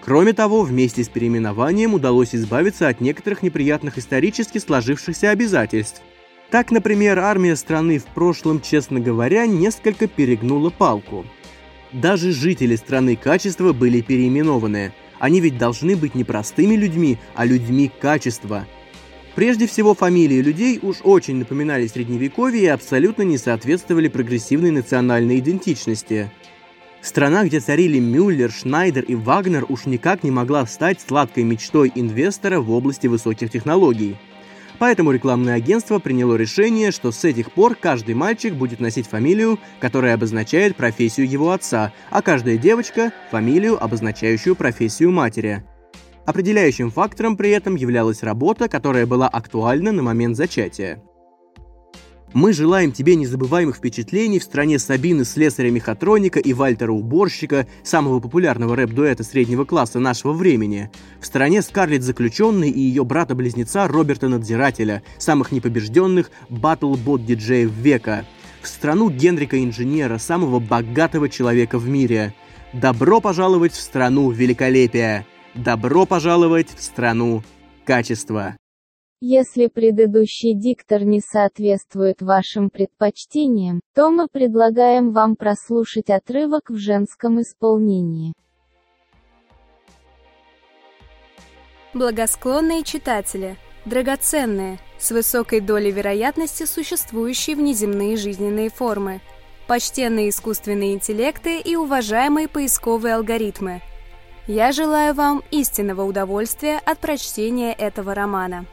Кроме 0.00 0.32
того, 0.32 0.62
вместе 0.62 1.04
с 1.04 1.08
переименованием 1.08 1.94
удалось 1.94 2.34
избавиться 2.34 2.88
от 2.88 3.00
некоторых 3.00 3.42
неприятных 3.42 3.98
исторически 3.98 4.58
сложившихся 4.58 5.30
обязательств. 5.30 6.02
Так, 6.50 6.70
например, 6.70 7.18
армия 7.18 7.56
страны 7.56 7.98
в 7.98 8.06
прошлом, 8.06 8.60
честно 8.60 9.00
говоря, 9.00 9.46
несколько 9.46 10.06
перегнула 10.08 10.70
палку. 10.70 11.24
Даже 11.92 12.32
жители 12.32 12.74
страны 12.76 13.16
качества 13.16 13.72
были 13.72 14.00
переименованы. 14.00 14.92
Они 15.18 15.40
ведь 15.40 15.58
должны 15.58 15.94
быть 15.94 16.14
не 16.14 16.24
простыми 16.24 16.74
людьми, 16.74 17.18
а 17.34 17.44
людьми 17.44 17.90
качества. 18.00 18.66
Прежде 19.38 19.68
всего, 19.68 19.94
фамилии 19.94 20.42
людей 20.42 20.80
уж 20.82 20.96
очень 21.04 21.36
напоминали 21.36 21.86
средневековье 21.86 22.60
и 22.60 22.66
абсолютно 22.66 23.22
не 23.22 23.38
соответствовали 23.38 24.08
прогрессивной 24.08 24.72
национальной 24.72 25.38
идентичности. 25.38 26.32
Страна, 27.02 27.44
где 27.44 27.60
царили 27.60 28.00
Мюллер, 28.00 28.50
Шнайдер 28.50 29.04
и 29.04 29.14
Вагнер, 29.14 29.64
уж 29.68 29.86
никак 29.86 30.24
не 30.24 30.32
могла 30.32 30.66
стать 30.66 31.00
сладкой 31.00 31.44
мечтой 31.44 31.92
инвестора 31.94 32.58
в 32.58 32.72
области 32.72 33.06
высоких 33.06 33.52
технологий. 33.52 34.16
Поэтому 34.80 35.12
рекламное 35.12 35.54
агентство 35.54 36.00
приняло 36.00 36.34
решение, 36.34 36.90
что 36.90 37.12
с 37.12 37.24
этих 37.24 37.52
пор 37.52 37.76
каждый 37.76 38.16
мальчик 38.16 38.54
будет 38.54 38.80
носить 38.80 39.06
фамилию, 39.06 39.60
которая 39.78 40.14
обозначает 40.14 40.74
профессию 40.74 41.30
его 41.30 41.52
отца, 41.52 41.92
а 42.10 42.22
каждая 42.22 42.56
девочка– 42.56 43.12
фамилию, 43.30 43.80
обозначающую 43.80 44.56
профессию 44.56 45.12
матери. 45.12 45.62
Определяющим 46.28 46.90
фактором 46.90 47.38
при 47.38 47.48
этом 47.48 47.74
являлась 47.74 48.22
работа, 48.22 48.68
которая 48.68 49.06
была 49.06 49.28
актуальна 49.28 49.92
на 49.92 50.02
момент 50.02 50.36
зачатия. 50.36 51.02
Мы 52.34 52.52
желаем 52.52 52.92
тебе 52.92 53.14
незабываемых 53.16 53.76
впечатлений 53.76 54.38
в 54.38 54.42
стране 54.42 54.78
Сабины 54.78 55.24
слесаря-мехатроника 55.24 56.38
и 56.38 56.52
Вальтера 56.52 56.92
Уборщика, 56.92 57.66
самого 57.82 58.20
популярного 58.20 58.76
рэп-дуэта 58.76 59.24
среднего 59.24 59.64
класса 59.64 60.00
нашего 60.00 60.34
времени, 60.34 60.90
в 61.18 61.24
стране 61.24 61.62
Скарлетт 61.62 62.02
Заключенной 62.02 62.68
и 62.68 62.78
ее 62.78 63.04
брата-близнеца 63.06 63.88
Роберта 63.88 64.28
Надзирателя, 64.28 65.02
самых 65.16 65.50
непобежденных 65.50 66.30
батл-бот-диджеев 66.50 67.70
века, 67.70 68.26
в 68.60 68.68
страну 68.68 69.08
Генрика 69.08 69.64
Инженера, 69.64 70.18
самого 70.18 70.60
богатого 70.60 71.30
человека 71.30 71.78
в 71.78 71.88
мире. 71.88 72.34
Добро 72.74 73.22
пожаловать 73.22 73.72
в 73.72 73.80
страну 73.80 74.30
великолепия! 74.30 75.24
Добро 75.64 76.06
пожаловать 76.06 76.68
в 76.68 76.80
страну 76.80 77.42
качества! 77.84 78.56
Если 79.20 79.66
предыдущий 79.66 80.54
диктор 80.54 81.02
не 81.02 81.18
соответствует 81.18 82.22
вашим 82.22 82.70
предпочтениям, 82.70 83.80
то 83.92 84.12
мы 84.12 84.28
предлагаем 84.28 85.10
вам 85.12 85.34
прослушать 85.34 86.10
отрывок 86.10 86.70
в 86.70 86.76
женском 86.76 87.40
исполнении. 87.40 88.34
Благосклонные 91.92 92.84
читатели, 92.84 93.56
драгоценные, 93.84 94.78
с 94.96 95.10
высокой 95.10 95.58
долей 95.58 95.90
вероятности 95.90 96.66
существующие 96.66 97.56
внеземные 97.56 98.16
жизненные 98.16 98.70
формы, 98.70 99.20
почтенные 99.66 100.28
искусственные 100.28 100.94
интеллекты 100.94 101.58
и 101.58 101.74
уважаемые 101.74 102.46
поисковые 102.46 103.16
алгоритмы. 103.16 103.82
Я 104.48 104.72
желаю 104.72 105.12
вам 105.12 105.42
истинного 105.50 106.04
удовольствия 106.04 106.80
от 106.86 107.00
прочтения 107.00 107.74
этого 107.74 108.14
романа. 108.14 108.64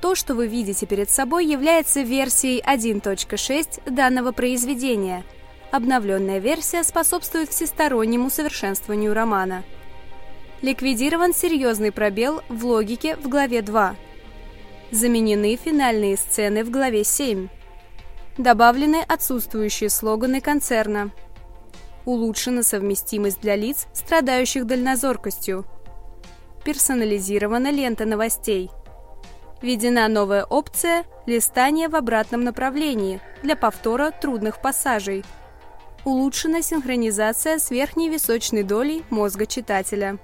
То, 0.00 0.16
что 0.16 0.34
вы 0.34 0.48
видите 0.48 0.86
перед 0.86 1.08
собой, 1.08 1.46
является 1.46 2.00
версией 2.02 2.60
1.6 2.60 3.88
данного 3.88 4.32
произведения. 4.32 5.22
Обновленная 5.70 6.40
версия 6.40 6.82
способствует 6.82 7.50
всестороннему 7.50 8.28
совершенствованию 8.28 9.14
романа. 9.14 9.62
Ликвидирован 10.62 11.32
серьезный 11.32 11.92
пробел 11.92 12.42
в 12.48 12.64
логике 12.66 13.14
в 13.14 13.28
главе 13.28 13.62
2. 13.62 13.94
Заменены 14.90 15.54
финальные 15.54 16.16
сцены 16.16 16.64
в 16.64 16.70
главе 16.70 17.04
7. 17.04 17.46
Добавлены 18.36 18.96
отсутствующие 19.06 19.90
слоганы 19.90 20.40
концерна. 20.40 21.12
Улучшена 22.04 22.62
совместимость 22.62 23.40
для 23.40 23.56
лиц, 23.56 23.86
страдающих 23.92 24.66
дальнозоркостью. 24.66 25.64
Персонализирована 26.64 27.70
лента 27.70 28.04
новостей– 28.04 28.70
Введена 29.64 30.08
новая 30.08 30.44
опция 30.44 31.06
«Листание 31.24 31.88
в 31.88 31.96
обратном 31.96 32.44
направлении» 32.44 33.22
для 33.42 33.56
повтора 33.56 34.10
трудных 34.10 34.60
пассажей. 34.60 35.24
Улучшена 36.04 36.60
синхронизация 36.60 37.58
с 37.58 37.70
верхней 37.70 38.10
височной 38.10 38.62
долей 38.62 39.04
мозга 39.08 39.46
читателя. 39.46 40.18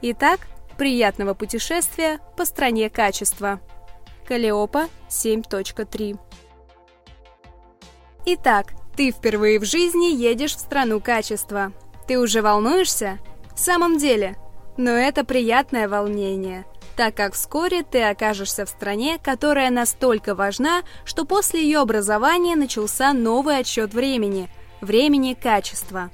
Итак, 0.00 0.40
приятного 0.78 1.34
путешествия 1.34 2.18
по 2.34 2.46
стране 2.46 2.88
качества. 2.88 3.60
Калиопа 4.26 4.88
7.3 5.10 6.18
Итак, 8.24 8.72
ты 8.96 9.10
впервые 9.10 9.58
в 9.58 9.64
жизни 9.64 10.14
едешь 10.14 10.54
в 10.56 10.60
страну 10.60 11.00
качества. 11.00 11.72
Ты 12.06 12.18
уже 12.18 12.42
волнуешься? 12.42 13.18
В 13.54 13.58
самом 13.58 13.98
деле. 13.98 14.36
Но 14.76 14.90
это 14.90 15.24
приятное 15.24 15.88
волнение– 15.88 16.64
так 16.96 17.14
как 17.14 17.32
вскоре 17.32 17.82
ты 17.82 18.02
окажешься 18.02 18.66
в 18.66 18.68
стране, 18.68 19.18
которая 19.22 19.70
настолько 19.70 20.34
важна, 20.34 20.82
что 21.04 21.24
после 21.24 21.62
ее 21.62 21.78
образования 21.78 22.54
начался 22.54 23.12
новый 23.12 23.58
отсчет 23.58 23.94
времени– 23.94 24.50
времени 24.82 25.34
качества. 25.34 26.10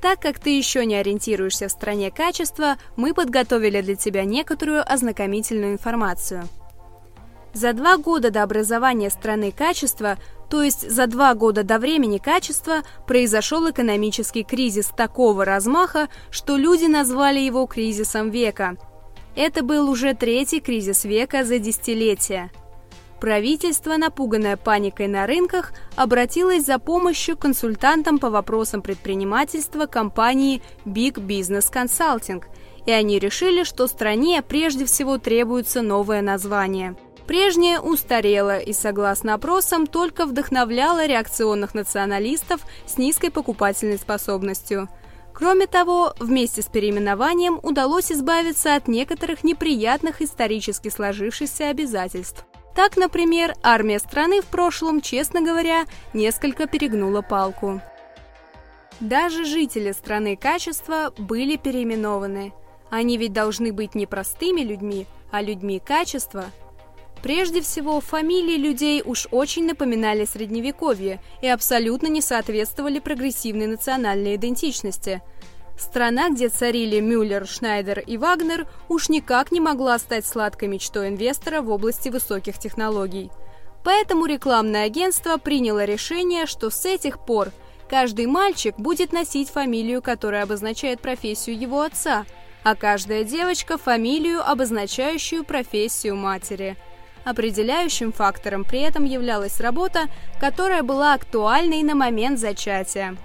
Так 0.00 0.20
как 0.20 0.40
ты 0.40 0.56
еще 0.56 0.84
не 0.84 0.96
ориентируешься 0.96 1.68
в 1.68 1.70
стране 1.70 2.10
качества, 2.10 2.76
мы 2.96 3.14
подготовили 3.14 3.80
для 3.80 3.94
тебя 3.94 4.24
некоторую 4.24 4.82
ознакомительную 4.90 5.74
информацию. 5.74 6.48
За 7.54 7.72
два 7.72 7.98
года 7.98 8.30
до 8.30 8.42
образования 8.42 9.10
страны 9.10 9.52
качества, 9.52 10.16
то 10.52 10.62
есть 10.62 10.88
за 10.88 11.08
два 11.08 11.34
года 11.34 11.64
до 11.64 11.80
времени 11.80 12.18
качества, 12.18 12.82
произошел 13.08 13.68
экономический 13.68 14.44
кризис 14.44 14.92
такого 14.96 15.44
размаха, 15.44 16.08
что 16.30 16.56
люди 16.56 16.84
назвали 16.84 17.40
его 17.40 17.66
кризисом 17.66 18.30
века– 18.30 18.76
это 19.34 19.62
был 19.62 19.88
уже 19.88 20.14
третий 20.14 20.60
кризис 20.60 21.04
века 21.04 21.44
за 21.44 21.58
десятилетия. 21.58 22.50
Правительство, 23.20 23.96
напуганное 23.96 24.56
паникой 24.56 25.06
на 25.06 25.26
рынках, 25.26 25.72
обратилось 25.96 26.66
за 26.66 26.78
помощью 26.78 27.36
к 27.36 27.40
консультантам 27.40 28.18
по 28.18 28.30
вопросам 28.30 28.82
предпринимательства 28.82 29.86
компании 29.86 30.60
Big 30.84 31.14
Business 31.14 31.72
Consulting, 31.72 32.42
и 32.84 32.90
они 32.90 33.18
решили, 33.18 33.62
что 33.62 33.86
стране 33.86 34.42
прежде 34.42 34.84
всего 34.84 35.18
требуется 35.18 35.82
новое 35.82 36.20
название. 36.20 36.96
Прежнее 37.26 37.80
устарело 37.80 38.58
и, 38.58 38.72
согласно 38.72 39.34
опросам, 39.34 39.86
только 39.86 40.26
вдохновляло 40.26 41.06
реакционных 41.06 41.74
националистов 41.74 42.62
с 42.86 42.98
низкой 42.98 43.30
покупательной 43.30 43.98
способностью– 43.98 44.88
Кроме 45.32 45.66
того, 45.66 46.14
вместе 46.18 46.62
с 46.62 46.66
переименованием 46.66 47.58
удалось 47.62 48.12
избавиться 48.12 48.74
от 48.74 48.86
некоторых 48.86 49.44
неприятных 49.44 50.20
исторически 50.20 50.88
сложившихся 50.88 51.70
обязательств. 51.70 52.44
Так, 52.74 52.96
например, 52.96 53.54
армия 53.62 53.98
страны 53.98 54.40
в 54.40 54.46
прошлом, 54.46 55.00
честно 55.00 55.42
говоря, 55.42 55.86
несколько 56.14 56.66
перегнула 56.66 57.22
палку. 57.22 57.80
Даже 59.00 59.44
жители 59.44 59.92
страны 59.92 60.36
качества 60.36 61.12
были 61.18 61.56
переименованы. 61.56 62.52
Они 62.90 63.16
ведь 63.16 63.32
должны 63.32 63.72
быть 63.72 63.94
не 63.94 64.06
простыми 64.06 64.60
людьми, 64.60 65.06
а 65.30 65.42
людьми 65.42 65.80
качества– 65.84 66.44
Прежде 67.22 67.60
всего, 67.60 68.00
фамилии 68.00 68.56
людей 68.56 69.00
уж 69.04 69.28
очень 69.30 69.66
напоминали 69.66 70.24
средневековье 70.24 71.20
и 71.40 71.46
абсолютно 71.46 72.08
не 72.08 72.20
соответствовали 72.20 72.98
прогрессивной 72.98 73.68
национальной 73.68 74.34
идентичности. 74.34 75.22
Страна, 75.78 76.30
где 76.30 76.48
царили 76.48 77.00
Мюллер, 77.00 77.46
Шнайдер 77.46 78.00
и 78.00 78.18
Вагнер, 78.18 78.66
уж 78.88 79.08
никак 79.08 79.52
не 79.52 79.60
могла 79.60 79.98
стать 79.98 80.26
сладкой 80.26 80.68
мечтой 80.68 81.08
инвестора 81.08 81.62
в 81.62 81.70
области 81.70 82.08
высоких 82.08 82.58
технологий. 82.58 83.30
Поэтому 83.84 84.26
рекламное 84.26 84.84
агентство 84.84 85.36
приняло 85.38 85.84
решение, 85.84 86.46
что 86.46 86.70
с 86.70 86.84
этих 86.84 87.24
пор 87.24 87.50
каждый 87.88 88.26
мальчик 88.26 88.76
будет 88.76 89.12
носить 89.12 89.48
фамилию, 89.48 90.02
которая 90.02 90.42
обозначает 90.42 91.00
профессию 91.00 91.58
его 91.58 91.82
отца, 91.82 92.26
а 92.64 92.74
каждая 92.74 93.22
девочка– 93.24 93.78
фамилию, 93.78 94.48
обозначающую 94.48 95.44
профессию 95.44 96.16
матери– 96.16 96.76
Определяющим 97.24 98.12
фактором 98.12 98.64
при 98.64 98.80
этом 98.80 99.04
являлась 99.04 99.60
работа, 99.60 100.08
которая 100.40 100.82
была 100.82 101.14
актуальной 101.14 101.82
на 101.82 101.94
момент 101.94 102.38
зачатия. 102.38 103.16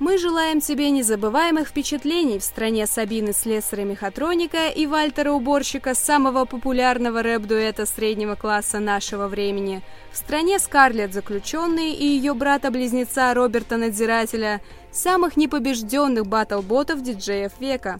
Мы 0.00 0.16
желаем 0.16 0.60
тебе 0.60 0.90
незабываемых 0.90 1.68
впечатлений 1.68 2.38
в 2.38 2.44
стране 2.44 2.86
Сабины 2.86 3.32
слесаря-мехатроника 3.32 4.68
и 4.68 4.86
Вальтера 4.86 5.32
Уборщика, 5.32 5.96
самого 5.96 6.44
популярного 6.44 7.20
рэп-дуэта 7.20 7.84
среднего 7.84 8.36
класса 8.36 8.78
нашего 8.78 9.26
времени, 9.26 9.82
в 10.12 10.16
стране 10.16 10.60
Скарлетт 10.60 11.12
Заключенный 11.12 11.94
и 11.94 12.04
ее 12.04 12.34
брата-близнеца 12.34 13.34
Роберта 13.34 13.76
Надзирателя, 13.76 14.60
самых 14.92 15.36
непобежденных 15.36 16.28
батл-ботов 16.28 17.02
диджеев 17.02 17.58
века, 17.58 17.98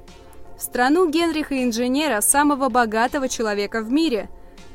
в 0.56 0.62
страну 0.62 1.08
Генриха 1.08 1.64
Инженера, 1.64 2.20
самого 2.20 2.68
богатого 2.68 3.28
человека 3.28 3.82
в 3.82 3.90
мире. 3.90 4.28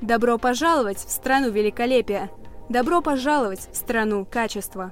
Добро 0.04 0.38
пожаловать 0.38 0.98
в 0.98 1.10
страну 1.10 1.50
великолепия! 1.50 2.30
Добро 2.68 3.02
пожаловать 3.02 3.70
в 3.72 3.78
страну 3.78 4.28
качества! 4.30 4.92